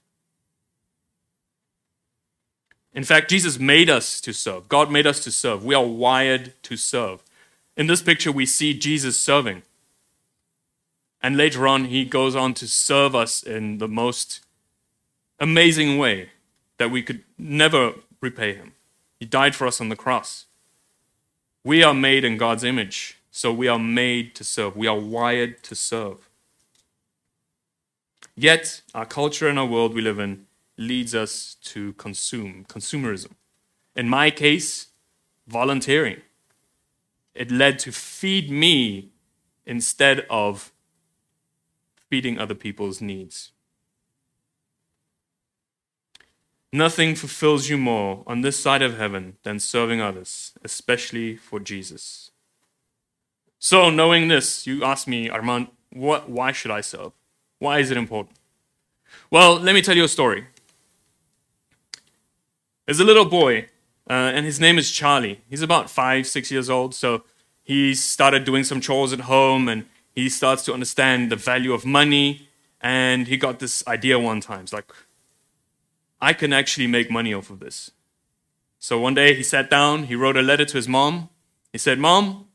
In 2.94 3.06
fact, 3.06 3.30
Jesus 3.30 3.58
made 3.58 3.90
us 3.90 4.20
to 4.20 4.34
serve. 4.34 4.68
God 4.68 4.92
made 4.92 5.08
us 5.08 5.24
to 5.24 5.32
serve. 5.32 5.64
We 5.64 5.76
are 5.76 5.86
wired 5.86 6.62
to 6.64 6.76
serve. 6.76 7.24
In 7.78 7.88
this 7.88 8.02
picture, 8.02 8.34
we 8.34 8.46
see 8.46 8.78
Jesus 8.78 9.18
serving. 9.18 9.62
And 11.22 11.38
later 11.38 11.66
on, 11.66 11.86
he 11.86 12.04
goes 12.04 12.36
on 12.36 12.54
to 12.56 12.68
serve 12.68 13.16
us 13.16 13.42
in 13.42 13.78
the 13.78 13.88
most 13.88 14.42
amazing 15.40 15.98
way 15.98 16.32
that 16.80 16.92
we 16.92 17.02
could 17.02 17.24
never 17.38 17.94
repay 18.20 18.56
him. 18.56 18.74
He 19.22 19.26
died 19.26 19.56
for 19.56 19.66
us 19.66 19.80
on 19.80 19.88
the 19.88 19.96
cross. 19.96 20.48
We 21.64 21.82
are 21.82 21.94
made 21.94 22.26
in 22.26 22.36
God's 22.36 22.66
image, 22.66 23.19
so 23.32 23.54
we 23.54 23.68
are 23.68 23.80
made 23.80 24.36
to 24.36 24.44
serve. 24.44 24.76
We 24.76 24.88
are 24.88 25.00
wired 25.00 25.64
to 25.64 25.76
serve. 25.76 26.30
Yet, 28.36 28.82
our 28.96 29.06
culture 29.06 29.48
and 29.48 29.60
our 29.60 29.66
world 29.66 29.94
we 29.94 30.02
live 30.02 30.20
in 30.20 30.46
leads 30.78 31.14
us 31.14 31.58
to 31.62 31.94
consume, 31.94 32.66
consumerism. 32.70 33.32
In 33.96 34.08
my 34.08 34.32
case, 34.32 34.88
volunteering. 35.48 36.22
It 37.36 37.52
led 37.52 37.80
to 37.80 37.92
feed 37.92 38.50
me 38.50 39.10
instead 39.66 40.26
of 40.30 40.72
feeding 42.10 42.40
other 42.40 42.56
people's 42.56 43.02
needs. 43.02 43.52
Nothing 46.72 47.16
fulfills 47.16 47.68
you 47.68 47.78
more 47.78 48.24
on 48.28 48.42
this 48.42 48.60
side 48.60 48.82
of 48.82 48.98
heaven 48.98 49.38
than 49.44 49.60
serving 49.60 50.02
others, 50.02 50.54
especially 50.64 51.36
for 51.36 51.60
Jesus. 51.60 52.29
So, 53.60 53.90
knowing 53.90 54.30
this, 54.30 54.66
you 54.66 54.86
ask 54.86 55.06
me, 55.06 55.30
Armand, 55.30 55.68
what, 55.92 56.30
why 56.30 56.54
should 56.54 56.72
I 56.72 56.80
serve? 56.80 57.12
Why 57.60 57.80
is 57.80 57.92
it 57.92 57.98
important? 57.98 58.38
Well, 59.30 59.60
let 59.60 59.74
me 59.76 59.82
tell 59.82 59.98
you 59.98 60.06
a 60.06 60.08
story. 60.08 60.48
There's 62.86 63.02
a 63.02 63.04
little 63.04 63.26
boy, 63.26 63.68
uh, 64.10 64.14
and 64.34 64.46
his 64.46 64.62
name 64.62 64.78
is 64.78 64.92
Charlie. 64.92 65.42
He's 65.50 65.62
about 65.62 65.90
five, 65.90 66.26
six 66.26 66.50
years 66.50 66.70
old, 66.70 66.96
so 66.96 67.24
he 67.62 67.94
started 67.94 68.46
doing 68.46 68.64
some 68.64 68.82
chores 68.82 69.14
at 69.14 69.20
home 69.22 69.68
and 69.68 69.86
he 70.16 70.30
starts 70.30 70.64
to 70.66 70.74
understand 70.74 71.32
the 71.32 71.36
value 71.36 71.74
of 71.74 71.86
money. 71.86 72.48
And 72.82 73.28
he 73.28 73.38
got 73.38 73.60
this 73.60 73.86
idea 73.88 74.18
one 74.18 74.42
time. 74.42 74.62
It's 74.62 74.74
like, 74.74 74.92
I 76.20 76.34
can 76.34 76.52
actually 76.52 76.88
make 76.88 77.12
money 77.12 77.34
off 77.34 77.52
of 77.52 77.60
this. 77.60 77.92
So 78.80 79.00
one 79.00 79.14
day 79.14 79.36
he 79.36 79.44
sat 79.44 79.70
down, 79.70 80.06
he 80.06 80.16
wrote 80.16 80.38
a 80.38 80.42
letter 80.42 80.66
to 80.66 80.78
his 80.78 80.88
mom. 80.88 81.30
He 81.72 81.78
said, 81.78 82.00
Mom, 82.00 82.48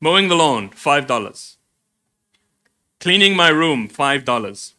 mowing 0.00 0.28
the 0.28 0.34
lawn, 0.34 0.70
$5. 0.70 1.56
Cleaning 2.98 3.36
my 3.36 3.48
room, 3.48 3.88
$5. 3.88 4.72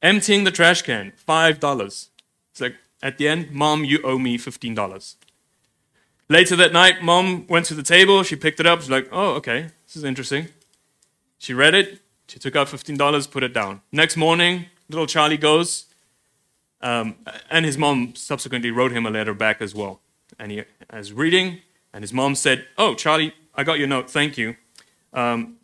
Emptying 0.00 0.44
the 0.44 0.50
trash 0.50 0.82
can, 0.82 1.12
$5. 1.26 2.08
It's 2.50 2.60
like, 2.60 2.76
at 3.02 3.18
the 3.18 3.28
end, 3.28 3.50
Mom, 3.50 3.84
you 3.84 4.00
owe 4.02 4.18
me 4.18 4.38
$15. 4.38 5.14
Later 6.28 6.56
that 6.56 6.72
night, 6.72 7.02
Mom 7.02 7.46
went 7.46 7.66
to 7.66 7.74
the 7.74 7.82
table, 7.82 8.22
she 8.22 8.36
picked 8.36 8.60
it 8.60 8.66
up, 8.66 8.80
she's 8.80 8.90
like, 8.90 9.08
oh, 9.10 9.34
okay, 9.34 9.70
this 9.86 9.96
is 9.96 10.04
interesting. 10.04 10.48
She 11.38 11.54
read 11.54 11.74
it, 11.74 12.00
she 12.26 12.38
took 12.38 12.54
out 12.54 12.66
$15, 12.66 13.30
put 13.30 13.42
it 13.42 13.54
down. 13.54 13.80
Next 13.92 14.16
morning, 14.16 14.66
little 14.90 15.06
Charlie 15.06 15.38
goes, 15.38 15.86
um, 16.80 17.16
and 17.50 17.64
his 17.64 17.78
mom 17.78 18.14
subsequently 18.14 18.70
wrote 18.70 18.92
him 18.92 19.06
a 19.06 19.10
letter 19.10 19.34
back 19.34 19.62
as 19.62 19.74
well. 19.74 20.00
And 20.38 20.52
he 20.52 20.64
was 20.92 21.12
reading, 21.12 21.62
and 21.98 22.04
his 22.04 22.12
mom 22.12 22.36
said, 22.36 22.64
Oh, 22.78 22.94
Charlie, 22.94 23.34
I 23.56 23.64
got 23.64 23.80
your 23.80 23.88
note, 23.88 24.08
thank 24.08 24.38
you. 24.38 24.54
Um, 25.12 25.56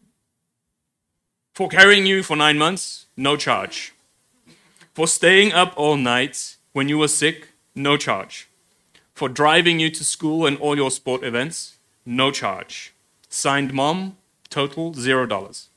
for 1.54 1.68
carrying 1.68 2.06
you 2.06 2.24
for 2.24 2.34
nine 2.34 2.58
months, 2.58 3.06
no 3.16 3.36
charge. 3.36 3.94
For 4.94 5.06
staying 5.06 5.52
up 5.52 5.74
all 5.76 5.96
night 5.96 6.56
when 6.72 6.88
you 6.88 6.98
were 6.98 7.06
sick, 7.06 7.50
no 7.76 7.96
charge. 7.96 8.48
For 9.14 9.28
driving 9.28 9.78
you 9.78 9.90
to 9.90 10.02
school 10.02 10.44
and 10.44 10.58
all 10.58 10.74
your 10.74 10.90
sport 10.90 11.22
events, 11.22 11.76
no 12.04 12.32
charge. 12.32 12.92
Signed 13.28 13.72
mom, 13.72 14.16
total 14.50 14.92
zero 14.92 15.26
dollars. 15.26 15.68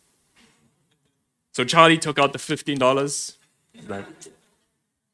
So 1.51 1.65
Charlie 1.65 1.99
took 1.99 2.17
out 2.17 2.33
the 2.33 2.39
$15, 2.39 3.35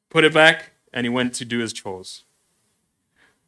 put 0.09 0.23
it 0.23 0.33
back, 0.33 0.71
and 0.93 1.05
he 1.05 1.09
went 1.09 1.33
to 1.33 1.43
do 1.43 1.59
his 1.59 1.73
chores. 1.73 2.23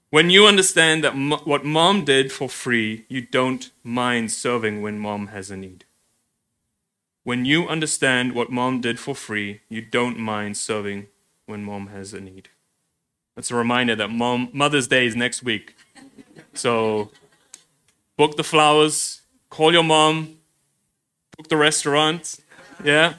When 0.09 0.29
you 0.29 0.45
understand 0.45 1.03
that 1.03 1.15
mo- 1.15 1.41
what 1.43 1.65
mom 1.65 2.05
did 2.05 2.31
for 2.31 2.47
free, 2.47 3.05
you 3.09 3.21
don't 3.21 3.71
mind 3.83 4.31
serving 4.31 4.81
when 4.81 4.99
mom 4.99 5.27
has 5.27 5.51
a 5.51 5.57
need. 5.57 5.85
When 7.23 7.43
you 7.43 7.67
understand 7.67 8.33
what 8.33 8.51
mom 8.51 8.81
did 8.81 8.99
for 8.99 9.15
free, 9.15 9.61
you 9.67 9.81
don't 9.81 10.19
mind 10.19 10.57
serving 10.57 11.07
when 11.47 11.63
mom 11.63 11.87
has 11.87 12.13
a 12.13 12.21
need. 12.21 12.49
That's 13.35 13.51
a 13.51 13.55
reminder 13.55 13.95
that 13.95 14.09
mom 14.09 14.49
Mother's 14.53 14.87
Day 14.87 15.05
is 15.05 15.15
next 15.15 15.43
week. 15.43 15.75
So 16.53 17.11
book 18.15 18.37
the 18.37 18.43
flowers, 18.43 19.21
call 19.49 19.73
your 19.73 19.83
mom, 19.83 20.37
book 21.35 21.49
the 21.49 21.57
restaurant. 21.57 22.39
Yeah? 22.83 23.15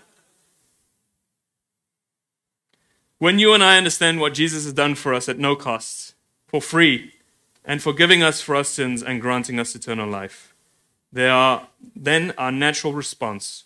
When 3.19 3.39
you 3.39 3.53
and 3.55 3.63
I 3.65 3.77
understand 3.77 4.21
what 4.21 4.35
Jesus 4.35 4.65
has 4.65 4.73
done 4.73 4.95
for 4.95 5.13
us 5.15 5.29
at 5.29 5.39
no 5.39 5.57
cost, 5.57 6.06
for 6.47 6.61
free, 6.61 7.13
and 7.65 7.83
forgiving 7.83 8.23
us 8.23 8.41
for 8.41 8.55
our 8.55 8.65
sins 8.65 9.03
and 9.03 9.21
granting 9.21 9.59
us 9.59 9.75
eternal 9.75 10.09
life, 10.09 10.55
there 11.13 11.33
are, 11.33 11.69
then 11.95 12.33
our 12.39 12.53
natural 12.53 12.93
response 12.93 13.65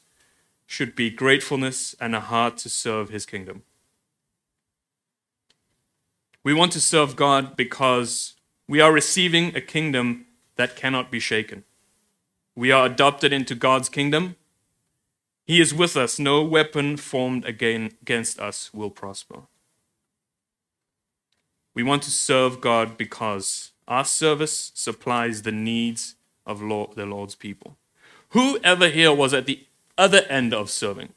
should 0.66 0.94
be 0.94 1.10
gratefulness 1.10 1.94
and 2.00 2.14
a 2.14 2.20
heart 2.20 2.56
to 2.58 2.68
serve 2.68 3.10
his 3.10 3.26
kingdom. 3.26 3.62
We 6.42 6.54
want 6.54 6.72
to 6.72 6.80
serve 6.80 7.16
God 7.16 7.56
because 7.56 8.34
we 8.66 8.80
are 8.80 8.92
receiving 8.92 9.54
a 9.54 9.60
kingdom 9.60 10.26
that 10.56 10.76
cannot 10.76 11.10
be 11.10 11.18
shaken. 11.18 11.64
We 12.54 12.70
are 12.70 12.86
adopted 12.86 13.32
into 13.32 13.54
God's 13.54 13.88
kingdom. 13.88 14.36
He 15.44 15.60
is 15.60 15.74
with 15.74 15.96
us. 15.96 16.18
No 16.18 16.42
weapon 16.42 16.96
formed 16.96 17.44
again 17.44 17.90
against 18.00 18.38
us 18.38 18.72
will 18.72 18.90
prosper. 18.90 19.42
We 21.74 21.82
want 21.82 22.02
to 22.02 22.10
serve 22.10 22.60
God 22.60 22.96
because 22.96 23.72
our 23.86 24.04
service 24.04 24.72
supplies 24.74 25.42
the 25.42 25.52
needs 25.52 26.16
of 26.46 26.62
Lord, 26.62 26.96
the 26.96 27.06
Lord's 27.06 27.34
people. 27.34 27.76
Whoever 28.30 28.88
here 28.88 29.12
was 29.12 29.34
at 29.34 29.46
the 29.46 29.66
other 29.96 30.22
end 30.28 30.54
of 30.54 30.70
serving? 30.70 31.12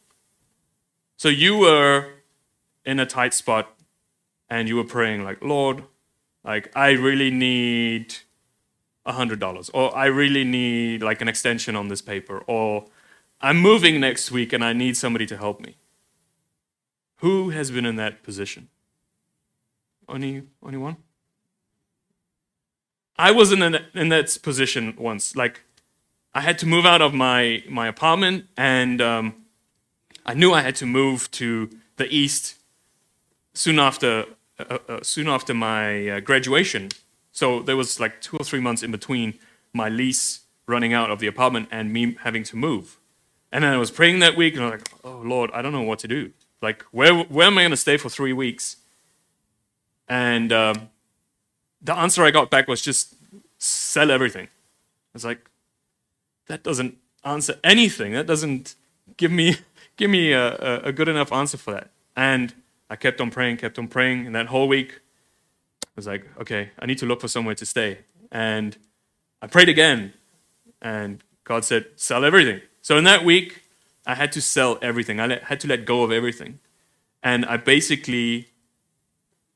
So 1.18 1.30
you 1.30 1.58
were 1.58 2.10
in 2.86 3.00
a 3.00 3.06
tight 3.06 3.34
spot 3.34 3.74
and 4.50 4.68
you 4.68 4.76
were 4.76 4.84
praying 4.84 5.24
like, 5.24 5.44
Lord, 5.44 5.84
like 6.44 6.76
I 6.76 6.92
really 6.92 7.32
need 7.32 8.16
a 9.06 9.14
hundred 9.14 9.40
dollars, 9.40 9.70
or 9.74 9.96
I 9.96 10.06
really 10.06 10.44
need 10.44 11.02
like 11.04 11.22
an 11.22 11.28
extension 11.28 11.76
on 11.76 11.88
this 11.90 12.02
paper, 12.02 12.40
or 12.48 12.86
I'm 13.42 13.58
moving 13.58 14.00
next 14.00 14.32
week 14.32 14.54
and 14.54 14.64
I 14.64 14.74
need 14.74 14.96
somebody 14.96 15.26
to 15.28 15.38
help 15.38 15.60
me. 15.60 15.78
Who 17.18 17.50
has 17.50 17.72
been 17.72 17.86
in 17.86 17.96
that 17.98 18.24
position? 18.24 18.70
Only, 20.08 20.44
only 20.62 20.78
one? 20.78 20.98
I 23.18 23.32
was 23.32 23.52
in, 23.52 23.62
an, 23.62 23.86
in 23.94 24.10
that 24.10 24.38
position 24.42 24.96
once. 24.98 25.36
Like, 25.36 25.62
I 26.34 26.42
had 26.42 26.58
to 26.60 26.66
move 26.66 26.86
out 26.86 27.02
of 27.02 27.14
my, 27.14 27.64
my 27.70 27.88
apartment, 27.88 28.46
and 28.58 29.02
um, 29.02 29.36
I 30.26 30.34
knew 30.34 30.52
I 30.54 30.62
had 30.62 30.76
to 30.78 30.86
move 30.86 31.30
to 31.32 31.70
the 31.98 32.08
east 32.14 32.56
soon 33.54 33.78
after, 33.80 34.26
uh, 34.60 34.80
uh, 34.90 35.00
soon 35.04 35.28
after 35.28 35.54
my 35.54 36.10
uh, 36.10 36.20
graduation. 36.22 36.90
So 37.32 37.62
there 37.62 37.78
was 37.78 38.00
like 38.00 38.22
two 38.22 38.38
or 38.38 38.44
three 38.44 38.60
months 38.60 38.84
in 38.84 38.92
between 38.92 39.36
my 39.74 39.90
lease 39.90 40.42
running 40.68 40.94
out 40.94 41.12
of 41.12 41.20
the 41.20 41.28
apartment 41.28 41.68
and 41.72 41.92
me 41.92 42.16
having 42.22 42.44
to 42.46 42.56
move. 42.56 42.98
And 43.52 43.64
then 43.64 43.74
I 43.74 43.78
was 43.78 43.92
praying 43.92 44.20
that 44.20 44.36
week, 44.36 44.56
and 44.56 44.64
I 44.64 44.70
was 44.72 44.80
like, 44.80 44.90
"Oh 45.04 45.22
Lord, 45.24 45.52
I 45.54 45.62
don't 45.62 45.74
know 45.74 45.82
what 45.82 46.00
to 46.00 46.08
do. 46.08 46.32
Like, 46.62 46.84
where 46.92 47.14
where 47.14 47.48
am 47.48 47.58
I 47.58 47.62
going 47.62 47.72
to 47.72 47.78
stay 47.78 47.98
for 47.98 48.10
three 48.10 48.34
weeks?" 48.34 48.78
And 50.08 50.52
um, 50.52 50.90
the 51.82 51.96
answer 51.96 52.24
I 52.24 52.32
got 52.32 52.50
back 52.50 52.68
was 52.68 52.82
just 52.82 53.16
sell 53.58 54.12
everything. 54.12 54.46
I 54.46 55.14
was 55.14 55.26
like, 55.26 55.50
that 56.48 56.64
doesn't 56.64 56.98
answer 57.24 57.56
anything. 57.64 58.14
That 58.14 58.28
doesn't 58.28 58.76
give 59.18 59.32
me 59.32 59.56
give 59.96 60.10
me 60.10 60.34
a, 60.34 60.86
a, 60.86 60.92
good 60.92 61.08
enough 61.08 61.32
answer 61.32 61.56
for 61.58 61.72
that. 61.72 61.92
And 62.16 62.54
I 62.90 62.96
kept 62.96 63.22
on 63.22 63.30
praying, 63.30 63.58
kept 63.58 63.78
on 63.78 63.88
praying, 63.88 64.26
and 64.26 64.36
that 64.36 64.48
whole 64.48 64.68
week 64.68 65.00
I 65.84 65.92
was 65.96 66.08
like, 66.08 66.26
okay, 66.40 66.72
I 66.80 66.88
need 66.88 66.98
to 66.98 67.06
look 67.06 67.22
for 67.22 67.28
somewhere 67.28 67.54
to 67.56 67.66
stay. 67.66 68.00
And 68.32 68.76
I 69.40 69.48
prayed 69.48 69.70
again, 69.70 70.14
and 70.82 71.24
God 71.44 71.64
said, 71.64 71.86
sell 71.96 72.26
everything. 72.26 72.62
So 72.82 72.98
in 72.98 73.04
that 73.04 73.24
week, 73.24 73.62
I 74.06 74.16
had 74.16 74.32
to 74.32 74.42
sell 74.42 74.80
everything. 74.82 75.20
I 75.20 75.40
had 75.44 75.60
to 75.62 75.68
let 75.68 75.86
go 75.86 76.04
of 76.04 76.12
everything. 76.12 76.60
And 77.22 77.46
I 77.46 77.58
basically 77.58 78.48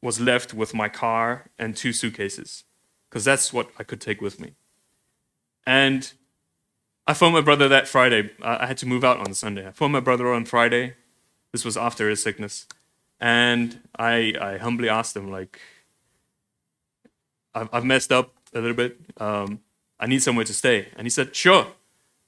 was 0.01 0.19
left 0.19 0.53
with 0.53 0.73
my 0.73 0.89
car 0.89 1.49
and 1.57 1.75
two 1.75 1.93
suitcases 1.93 2.63
because 3.09 3.25
that's 3.25 3.51
what 3.51 3.69
I 3.77 3.83
could 3.83 4.01
take 4.01 4.21
with 4.21 4.39
me. 4.39 4.53
And 5.65 6.11
I 7.05 7.13
phoned 7.13 7.33
my 7.33 7.41
brother 7.41 7.67
that 7.67 7.87
Friday. 7.87 8.31
I 8.41 8.65
had 8.67 8.77
to 8.77 8.85
move 8.85 9.03
out 9.03 9.19
on 9.19 9.33
Sunday. 9.33 9.67
I 9.67 9.71
phoned 9.71 9.93
my 9.93 9.99
brother 9.99 10.33
on 10.33 10.45
Friday. 10.45 10.95
This 11.51 11.65
was 11.65 11.77
after 11.77 12.09
his 12.09 12.21
sickness. 12.21 12.67
And 13.19 13.79
I, 13.97 14.33
I 14.39 14.57
humbly 14.57 14.89
asked 14.89 15.15
him, 15.15 15.31
like, 15.31 15.59
I've, 17.55 17.69
I've 17.73 17.85
messed 17.85 18.11
up 18.11 18.33
a 18.53 18.59
little 18.59 18.75
bit. 18.75 18.99
Um, 19.17 19.61
I 19.99 20.05
need 20.05 20.21
somewhere 20.21 20.45
to 20.45 20.53
stay. 20.53 20.89
And 20.95 21.05
he 21.05 21.09
said, 21.09 21.35
sure, 21.35 21.67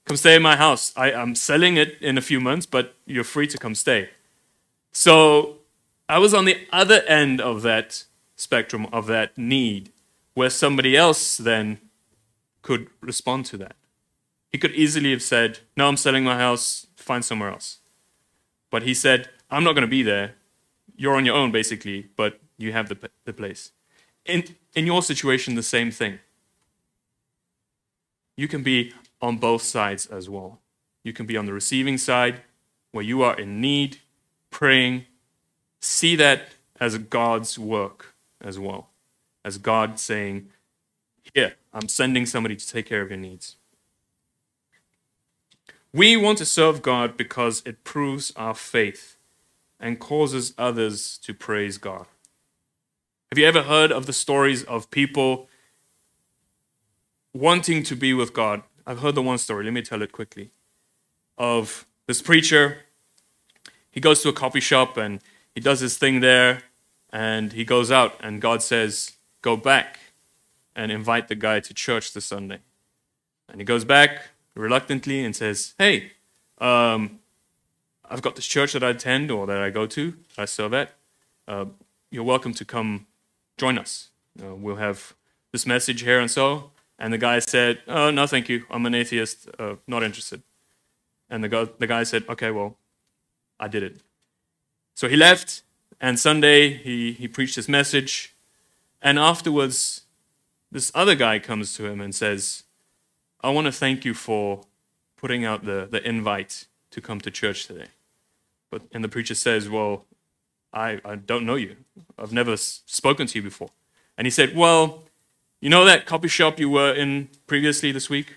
come 0.06 0.16
stay 0.16 0.34
in 0.34 0.42
my 0.42 0.56
house. 0.56 0.92
I, 0.96 1.12
I'm 1.12 1.34
selling 1.34 1.76
it 1.76 1.96
in 2.00 2.18
a 2.18 2.22
few 2.22 2.40
months, 2.40 2.66
but 2.66 2.96
you're 3.06 3.22
free 3.22 3.46
to 3.46 3.58
come 3.58 3.74
stay. 3.74 4.10
So 4.92 5.59
I 6.10 6.18
was 6.18 6.34
on 6.34 6.44
the 6.44 6.66
other 6.72 7.02
end 7.06 7.40
of 7.40 7.62
that 7.62 8.02
spectrum 8.34 8.88
of 8.92 9.06
that 9.06 9.38
need, 9.38 9.92
where 10.34 10.50
somebody 10.50 10.96
else 10.96 11.36
then 11.36 11.78
could 12.62 12.88
respond 13.00 13.46
to 13.46 13.56
that. 13.58 13.76
He 14.50 14.58
could 14.58 14.72
easily 14.72 15.12
have 15.12 15.22
said, 15.22 15.60
No, 15.76 15.86
I'm 15.86 15.96
selling 15.96 16.24
my 16.24 16.36
house, 16.36 16.88
find 16.96 17.24
somewhere 17.24 17.50
else. 17.50 17.78
But 18.72 18.82
he 18.82 18.92
said, 18.92 19.28
I'm 19.52 19.62
not 19.62 19.74
going 19.74 19.86
to 19.86 19.90
be 19.90 20.02
there. 20.02 20.34
You're 20.96 21.14
on 21.14 21.24
your 21.24 21.36
own, 21.36 21.52
basically, 21.52 22.08
but 22.16 22.40
you 22.58 22.72
have 22.72 22.88
the, 22.88 23.10
the 23.24 23.32
place. 23.32 23.70
In, 24.24 24.42
in 24.74 24.86
your 24.86 25.02
situation, 25.02 25.54
the 25.54 25.62
same 25.62 25.92
thing. 25.92 26.18
You 28.36 28.48
can 28.48 28.64
be 28.64 28.92
on 29.22 29.36
both 29.36 29.62
sides 29.62 30.06
as 30.06 30.28
well. 30.28 30.58
You 31.04 31.12
can 31.12 31.26
be 31.26 31.36
on 31.36 31.46
the 31.46 31.52
receiving 31.52 31.98
side, 31.98 32.42
where 32.90 33.04
you 33.04 33.22
are 33.22 33.38
in 33.38 33.60
need, 33.60 33.98
praying, 34.50 35.06
see 35.80 36.16
that 36.16 36.48
as 36.78 36.96
God's 36.98 37.58
work 37.58 38.14
as 38.40 38.58
well. 38.58 38.88
As 39.44 39.58
God 39.58 39.98
saying, 39.98 40.48
Here, 41.34 41.54
I'm 41.72 41.88
sending 41.88 42.26
somebody 42.26 42.56
to 42.56 42.68
take 42.68 42.86
care 42.86 43.02
of 43.02 43.10
your 43.10 43.18
needs. 43.18 43.56
We 45.92 46.16
want 46.16 46.38
to 46.38 46.46
serve 46.46 46.82
God 46.82 47.16
because 47.16 47.62
it 47.66 47.82
proves 47.82 48.32
our 48.36 48.54
faith 48.54 49.16
and 49.80 49.98
causes 49.98 50.54
others 50.56 51.18
to 51.18 51.34
praise 51.34 51.78
God. 51.78 52.06
Have 53.30 53.38
you 53.38 53.46
ever 53.46 53.62
heard 53.62 53.90
of 53.90 54.06
the 54.06 54.12
stories 54.12 54.62
of 54.64 54.90
people 54.90 55.48
wanting 57.32 57.82
to 57.84 57.96
be 57.96 58.12
with 58.12 58.32
God? 58.32 58.62
I've 58.86 59.00
heard 59.00 59.14
the 59.14 59.22
one 59.22 59.38
story, 59.38 59.64
let 59.64 59.72
me 59.72 59.82
tell 59.82 60.02
it 60.02 60.12
quickly. 60.12 60.50
Of 61.38 61.86
this 62.06 62.22
preacher, 62.22 62.78
he 63.90 64.00
goes 64.00 64.22
to 64.22 64.28
a 64.28 64.32
coffee 64.32 64.60
shop 64.60 64.96
and 64.96 65.20
he 65.54 65.60
does 65.60 65.80
his 65.80 65.98
thing 65.98 66.20
there, 66.20 66.62
and 67.10 67.52
he 67.52 67.64
goes 67.64 67.90
out, 67.90 68.14
and 68.20 68.40
God 68.40 68.62
says, 68.62 69.12
Go 69.42 69.56
back 69.56 69.98
and 70.76 70.92
invite 70.92 71.28
the 71.28 71.34
guy 71.34 71.60
to 71.60 71.74
church 71.74 72.12
this 72.12 72.26
Sunday. 72.26 72.58
And 73.48 73.60
he 73.60 73.64
goes 73.64 73.84
back 73.84 74.28
reluctantly 74.54 75.24
and 75.24 75.34
says, 75.34 75.74
Hey, 75.78 76.12
um, 76.58 77.20
I've 78.08 78.22
got 78.22 78.36
this 78.36 78.46
church 78.46 78.72
that 78.74 78.82
I 78.82 78.90
attend 78.90 79.30
or 79.30 79.46
that 79.46 79.58
I 79.62 79.70
go 79.70 79.86
to, 79.86 80.14
I 80.36 80.44
serve 80.44 80.74
at. 80.74 80.92
Uh, 81.48 81.66
you're 82.10 82.24
welcome 82.24 82.52
to 82.54 82.64
come 82.64 83.06
join 83.56 83.78
us. 83.78 84.08
Uh, 84.42 84.54
we'll 84.54 84.76
have 84.76 85.14
this 85.52 85.66
message 85.66 86.02
here 86.02 86.20
and 86.20 86.30
so. 86.30 86.70
And 86.98 87.12
the 87.12 87.18
guy 87.18 87.38
said, 87.38 87.80
oh, 87.88 88.10
no, 88.10 88.26
thank 88.26 88.48
you. 88.48 88.64
I'm 88.70 88.84
an 88.84 88.94
atheist, 88.94 89.48
uh, 89.58 89.76
not 89.86 90.02
interested. 90.02 90.42
And 91.30 91.42
the 91.42 91.48
guy, 91.48 91.66
the 91.78 91.86
guy 91.86 92.02
said, 92.02 92.24
okay, 92.28 92.50
well, 92.50 92.76
I 93.58 93.68
did 93.68 93.82
it. 93.82 94.00
So 95.00 95.08
he 95.08 95.16
left, 95.16 95.62
and 95.98 96.20
Sunday 96.20 96.74
he, 96.74 97.12
he 97.12 97.26
preached 97.26 97.56
his 97.56 97.70
message. 97.70 98.34
And 99.00 99.18
afterwards, 99.18 100.02
this 100.70 100.92
other 100.94 101.14
guy 101.14 101.38
comes 101.38 101.74
to 101.76 101.86
him 101.86 102.02
and 102.02 102.14
says, 102.14 102.64
I 103.40 103.48
want 103.48 103.64
to 103.64 103.72
thank 103.72 104.04
you 104.04 104.12
for 104.12 104.60
putting 105.16 105.42
out 105.42 105.64
the, 105.64 105.88
the 105.90 106.06
invite 106.06 106.66
to 106.90 107.00
come 107.00 107.18
to 107.22 107.30
church 107.30 107.66
today. 107.66 107.86
But 108.70 108.82
and 108.92 109.02
the 109.02 109.08
preacher 109.08 109.34
says, 109.34 109.70
Well, 109.70 110.04
I, 110.70 111.00
I 111.02 111.16
don't 111.16 111.46
know 111.46 111.56
you. 111.56 111.76
I've 112.18 112.34
never 112.34 112.58
spoken 112.58 113.26
to 113.28 113.38
you 113.38 113.42
before. 113.42 113.70
And 114.18 114.26
he 114.26 114.30
said, 114.30 114.54
Well, 114.54 115.04
you 115.62 115.70
know 115.70 115.86
that 115.86 116.04
coffee 116.04 116.28
shop 116.28 116.60
you 116.60 116.68
were 116.68 116.92
in 116.92 117.30
previously 117.46 117.90
this 117.90 118.10
week? 118.10 118.34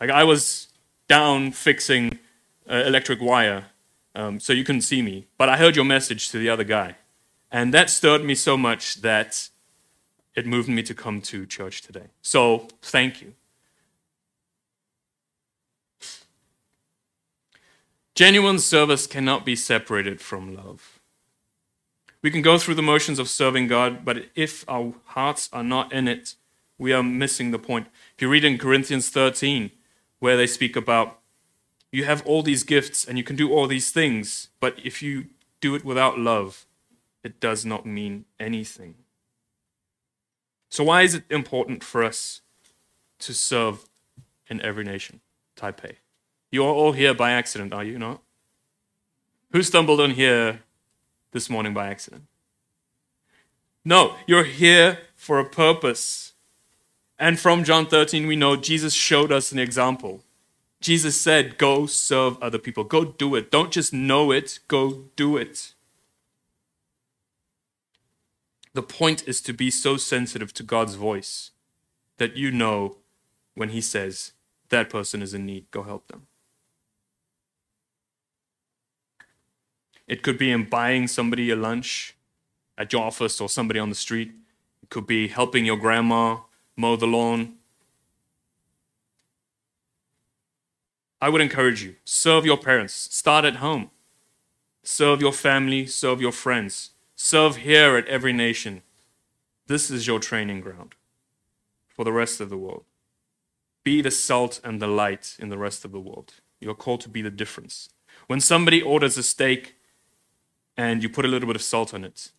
Like 0.00 0.10
I 0.10 0.24
was 0.24 0.66
down 1.06 1.52
fixing 1.52 2.18
uh, 2.68 2.82
electric 2.86 3.20
wire, 3.20 3.66
um, 4.14 4.40
so 4.40 4.52
you 4.52 4.64
couldn't 4.64 4.82
see 4.82 5.02
me. 5.02 5.26
But 5.38 5.48
I 5.48 5.56
heard 5.56 5.76
your 5.76 5.84
message 5.84 6.30
to 6.30 6.38
the 6.38 6.48
other 6.48 6.64
guy, 6.64 6.96
and 7.50 7.72
that 7.74 7.90
stirred 7.90 8.24
me 8.24 8.34
so 8.34 8.56
much 8.56 9.02
that 9.02 9.48
it 10.34 10.46
moved 10.46 10.68
me 10.68 10.82
to 10.82 10.94
come 10.94 11.20
to 11.22 11.46
church 11.46 11.82
today. 11.82 12.06
So 12.22 12.68
thank 12.80 13.20
you. 13.20 13.34
Genuine 18.14 18.58
service 18.58 19.06
cannot 19.06 19.44
be 19.46 19.56
separated 19.56 20.20
from 20.20 20.54
love. 20.54 21.00
We 22.20 22.30
can 22.30 22.42
go 22.42 22.58
through 22.58 22.74
the 22.74 22.82
motions 22.82 23.18
of 23.18 23.28
serving 23.28 23.68
God, 23.68 24.04
but 24.04 24.26
if 24.34 24.68
our 24.68 24.92
hearts 25.06 25.48
are 25.52 25.64
not 25.64 25.92
in 25.92 26.06
it, 26.06 26.34
we 26.78 26.92
are 26.92 27.02
missing 27.02 27.50
the 27.50 27.58
point. 27.58 27.88
If 28.14 28.22
you 28.22 28.28
read 28.28 28.44
in 28.44 28.58
Corinthians 28.58 29.08
13, 29.08 29.70
where 30.18 30.36
they 30.36 30.46
speak 30.46 30.76
about 30.76 31.18
you 31.92 32.04
have 32.04 32.26
all 32.26 32.42
these 32.42 32.64
gifts 32.64 33.04
and 33.04 33.18
you 33.18 33.22
can 33.22 33.36
do 33.36 33.52
all 33.52 33.66
these 33.66 33.90
things, 33.90 34.48
but 34.58 34.76
if 34.82 35.02
you 35.02 35.26
do 35.60 35.74
it 35.74 35.84
without 35.84 36.18
love, 36.18 36.66
it 37.22 37.38
does 37.38 37.64
not 37.64 37.86
mean 37.86 38.24
anything. 38.40 38.94
So, 40.70 40.82
why 40.84 41.02
is 41.02 41.14
it 41.14 41.24
important 41.28 41.84
for 41.84 42.02
us 42.02 42.40
to 43.20 43.34
serve 43.34 43.84
in 44.48 44.60
every 44.62 44.84
nation? 44.84 45.20
Taipei. 45.54 45.96
You 46.50 46.64
are 46.64 46.72
all 46.72 46.92
here 46.92 47.14
by 47.14 47.30
accident, 47.32 47.74
are 47.74 47.84
you 47.84 47.98
not? 47.98 48.22
Who 49.52 49.62
stumbled 49.62 50.00
on 50.00 50.12
here 50.12 50.60
this 51.32 51.50
morning 51.50 51.74
by 51.74 51.88
accident? 51.88 52.24
No, 53.84 54.16
you're 54.26 54.44
here 54.44 54.98
for 55.14 55.38
a 55.38 55.44
purpose. 55.44 56.32
And 57.18 57.38
from 57.38 57.64
John 57.64 57.86
13, 57.86 58.26
we 58.26 58.36
know 58.36 58.56
Jesus 58.56 58.94
showed 58.94 59.30
us 59.30 59.52
an 59.52 59.58
example. 59.58 60.24
Jesus 60.82 61.20
said, 61.20 61.58
Go 61.58 61.86
serve 61.86 62.36
other 62.42 62.58
people. 62.58 62.84
Go 62.84 63.04
do 63.04 63.34
it. 63.36 63.50
Don't 63.50 63.70
just 63.70 63.92
know 63.92 64.32
it, 64.32 64.58
go 64.68 65.04
do 65.16 65.36
it. 65.36 65.74
The 68.74 68.82
point 68.82 69.26
is 69.28 69.40
to 69.42 69.52
be 69.52 69.70
so 69.70 69.96
sensitive 69.96 70.52
to 70.54 70.62
God's 70.62 70.94
voice 70.94 71.52
that 72.18 72.36
you 72.36 72.50
know 72.50 72.96
when 73.54 73.70
He 73.70 73.80
says, 73.80 74.32
That 74.70 74.90
person 74.90 75.22
is 75.22 75.32
in 75.34 75.46
need, 75.46 75.70
go 75.70 75.84
help 75.84 76.08
them. 76.08 76.26
It 80.08 80.22
could 80.22 80.36
be 80.36 80.50
in 80.50 80.68
buying 80.68 81.06
somebody 81.06 81.50
a 81.50 81.56
lunch 81.56 82.16
at 82.76 82.92
your 82.92 83.02
office 83.02 83.40
or 83.40 83.48
somebody 83.48 83.78
on 83.78 83.88
the 83.88 83.94
street. 83.94 84.32
It 84.82 84.90
could 84.90 85.06
be 85.06 85.28
helping 85.28 85.64
your 85.64 85.76
grandma 85.76 86.38
mow 86.76 86.96
the 86.96 87.06
lawn. 87.06 87.54
I 91.22 91.28
would 91.28 91.40
encourage 91.40 91.84
you 91.84 91.94
serve 92.04 92.44
your 92.44 92.56
parents, 92.56 92.92
start 92.92 93.44
at 93.44 93.56
home. 93.56 93.92
Serve 94.82 95.20
your 95.20 95.32
family, 95.32 95.86
serve 95.86 96.20
your 96.20 96.32
friends. 96.32 96.90
Serve 97.14 97.58
here 97.58 97.96
at 97.96 98.08
every 98.08 98.32
nation. 98.32 98.82
This 99.68 99.88
is 99.88 100.08
your 100.08 100.18
training 100.18 100.62
ground 100.62 100.96
for 101.88 102.04
the 102.04 102.10
rest 102.10 102.40
of 102.40 102.50
the 102.50 102.56
world. 102.56 102.82
Be 103.84 104.02
the 104.02 104.10
salt 104.10 104.60
and 104.64 104.82
the 104.82 104.88
light 104.88 105.36
in 105.38 105.48
the 105.48 105.58
rest 105.58 105.84
of 105.84 105.92
the 105.92 106.00
world. 106.00 106.34
You're 106.58 106.74
called 106.74 107.00
to 107.02 107.08
be 107.08 107.22
the 107.22 107.30
difference. 107.30 107.88
When 108.26 108.40
somebody 108.40 108.82
orders 108.82 109.16
a 109.16 109.22
steak, 109.22 109.76
and 110.76 111.04
you 111.04 111.08
put 111.08 111.24
a 111.24 111.28
little 111.28 111.46
bit 111.46 111.56
of 111.56 111.62
salt 111.62 111.94
on 111.94 112.02
it 112.02 112.30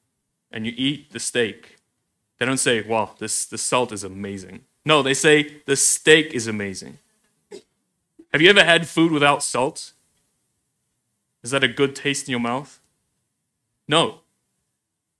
and 0.52 0.66
you 0.66 0.74
eat 0.76 1.12
the 1.12 1.20
steak, 1.20 1.78
they 2.38 2.46
don't 2.46 2.58
say, 2.58 2.82
wow, 2.82 3.16
this, 3.18 3.46
the 3.46 3.58
salt 3.58 3.94
is 3.94 4.04
amazing. 4.04 4.66
No, 4.84 5.02
they 5.02 5.14
say, 5.14 5.62
the 5.66 5.78
steak 5.78 6.34
is 6.34 6.48
amazing. 6.48 6.98
Have 8.34 8.42
you 8.42 8.50
ever 8.50 8.64
had 8.64 8.88
food 8.88 9.12
without 9.12 9.44
salt? 9.44 9.94
Is 11.44 11.52
that 11.52 11.64
a 11.64 11.68
good 11.68 11.96
taste 11.96 12.28
in 12.28 12.32
your 12.32 12.40
mouth? 12.40 12.82
No. 13.88 14.22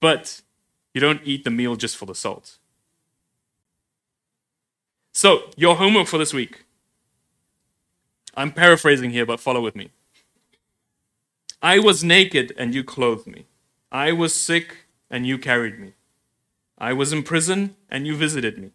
But 0.02 0.42
you 0.96 1.00
don't 1.00 1.22
eat 1.24 1.44
the 1.44 1.52
meal 1.52 1.76
just 1.76 1.96
for 1.96 2.08
the 2.08 2.16
salt. 2.16 2.58
So, 5.12 5.52
your 5.56 5.76
homework 5.76 6.08
for 6.08 6.18
this 6.18 6.34
week. 6.34 6.66
I'm 8.36 8.52
paraphrasing 8.52 9.12
here, 9.12 9.28
but 9.28 9.40
follow 9.40 9.62
with 9.62 9.76
me. 9.76 9.92
I 11.62 11.78
was 11.78 12.04
naked 12.04 12.52
and 12.58 12.74
you 12.74 12.84
clothed 12.84 13.28
me. 13.28 13.46
I 13.92 14.12
was 14.12 14.34
sick 14.34 14.88
and 15.12 15.28
you 15.28 15.38
carried 15.38 15.80
me. 15.80 15.94
I 16.80 16.94
was 16.94 17.14
in 17.14 17.22
prison 17.22 17.76
and 17.92 18.08
you 18.08 18.16
visited 18.16 18.58
me. 18.58 18.72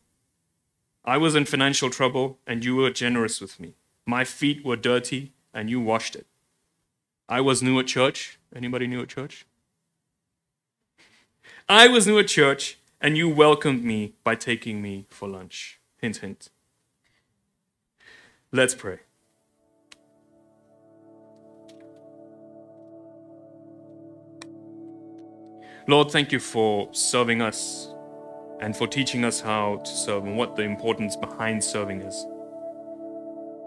I 1.04 1.16
was 1.16 1.34
in 1.34 1.44
financial 1.44 1.90
trouble 1.90 2.38
and 2.46 2.64
you 2.64 2.76
were 2.76 2.90
generous 2.90 3.40
with 3.40 3.58
me. 3.58 3.74
My 4.08 4.24
feet 4.24 4.64
were 4.64 4.76
dirty 4.76 5.32
and 5.52 5.68
you 5.68 5.82
washed 5.82 6.16
it. 6.16 6.26
I 7.28 7.42
was 7.42 7.62
new 7.62 7.78
at 7.78 7.86
church. 7.86 8.38
Anybody 8.56 8.86
new 8.86 9.02
at 9.02 9.08
church? 9.10 9.44
I 11.68 11.88
was 11.88 12.06
new 12.06 12.18
at 12.18 12.28
church 12.28 12.78
and 13.02 13.18
you 13.18 13.28
welcomed 13.28 13.84
me 13.84 14.14
by 14.24 14.34
taking 14.34 14.80
me 14.80 15.04
for 15.10 15.28
lunch. 15.28 15.78
Hint, 15.98 16.16
hint. 16.16 16.48
Let's 18.50 18.74
pray. 18.74 19.00
Lord, 25.86 26.10
thank 26.10 26.32
you 26.32 26.40
for 26.40 26.88
serving 26.92 27.42
us 27.42 27.90
and 28.62 28.74
for 28.74 28.86
teaching 28.86 29.26
us 29.26 29.42
how 29.42 29.82
to 29.84 29.90
serve 29.90 30.24
and 30.24 30.34
what 30.34 30.56
the 30.56 30.62
importance 30.62 31.14
behind 31.14 31.62
serving 31.62 32.00
is. 32.00 32.24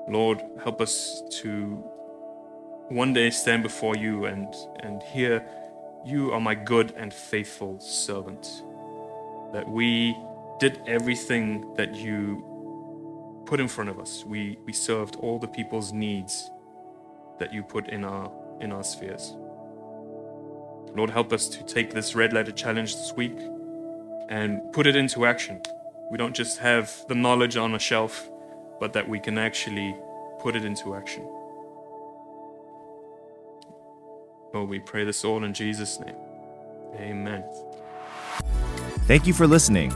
Lord, 0.07 0.41
help 0.63 0.81
us 0.81 1.21
to 1.41 1.83
one 2.89 3.13
day 3.13 3.29
stand 3.29 3.63
before 3.63 3.95
you 3.95 4.25
and, 4.25 4.53
and 4.81 5.01
hear, 5.03 5.45
You 6.05 6.33
are 6.33 6.41
my 6.41 6.55
good 6.55 6.93
and 6.97 7.13
faithful 7.13 7.79
servant. 7.79 8.63
That 9.53 9.67
we 9.69 10.17
did 10.59 10.81
everything 10.87 11.73
that 11.75 11.95
you 11.95 13.43
put 13.45 13.59
in 13.59 13.67
front 13.67 13.89
of 13.89 13.99
us. 13.99 14.23
We, 14.25 14.57
we 14.65 14.73
served 14.73 15.15
all 15.17 15.39
the 15.39 15.47
people's 15.47 15.91
needs 15.91 16.49
that 17.39 17.53
you 17.53 17.63
put 17.63 17.89
in 17.89 18.03
our, 18.03 18.31
in 18.59 18.71
our 18.71 18.83
spheres. 18.83 19.35
Lord, 20.95 21.09
help 21.09 21.31
us 21.33 21.47
to 21.49 21.63
take 21.63 21.91
this 21.93 22.15
red 22.15 22.33
letter 22.33 22.51
challenge 22.51 22.95
this 22.95 23.13
week 23.13 23.37
and 24.29 24.61
put 24.73 24.87
it 24.87 24.95
into 24.95 25.25
action. 25.25 25.61
We 26.11 26.17
don't 26.17 26.35
just 26.35 26.59
have 26.59 26.93
the 27.07 27.15
knowledge 27.15 27.57
on 27.57 27.73
a 27.73 27.79
shelf, 27.79 28.29
but 28.81 28.93
that 28.93 29.07
we 29.07 29.19
can 29.19 29.37
actually 29.37 29.95
put 30.39 30.55
it 30.55 30.65
into 30.65 30.95
action. 30.95 31.23
Lord, 34.53 34.69
we 34.69 34.79
pray 34.79 35.05
this 35.05 35.23
all 35.23 35.43
in 35.43 35.53
Jesus' 35.53 35.99
name. 35.99 36.15
Amen. 36.95 37.43
Thank 39.05 39.27
you 39.27 39.33
for 39.33 39.45
listening. 39.45 39.93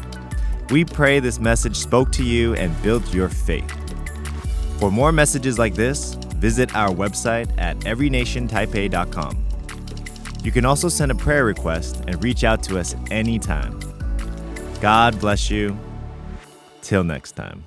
We 0.70 0.86
pray 0.86 1.20
this 1.20 1.40
message 1.40 1.76
spoke 1.76 2.12
to 2.14 2.24
you 2.24 2.54
and 2.54 2.80
built 2.84 3.12
your 3.12 3.28
faith. 3.28 3.70
For 4.80 4.92
more 4.92 5.12
messages 5.12 5.58
like 5.58 5.74
this, 5.74 6.14
visit 6.36 6.76
our 6.76 6.90
website 6.90 7.50
at 7.58 7.78
everynationtaipei.com. 7.80 9.46
You 10.44 10.52
can 10.52 10.64
also 10.64 10.90
send 10.90 11.12
a 11.12 11.16
prayer 11.16 11.44
request 11.44 12.04
and 12.08 12.24
reach 12.24 12.44
out 12.44 12.62
to 12.64 12.78
us 12.78 12.96
anytime. 13.10 13.80
God 14.80 15.20
bless 15.20 15.50
you. 15.50 15.76
Till 16.84 17.04
next 17.04 17.32
time. 17.32 17.66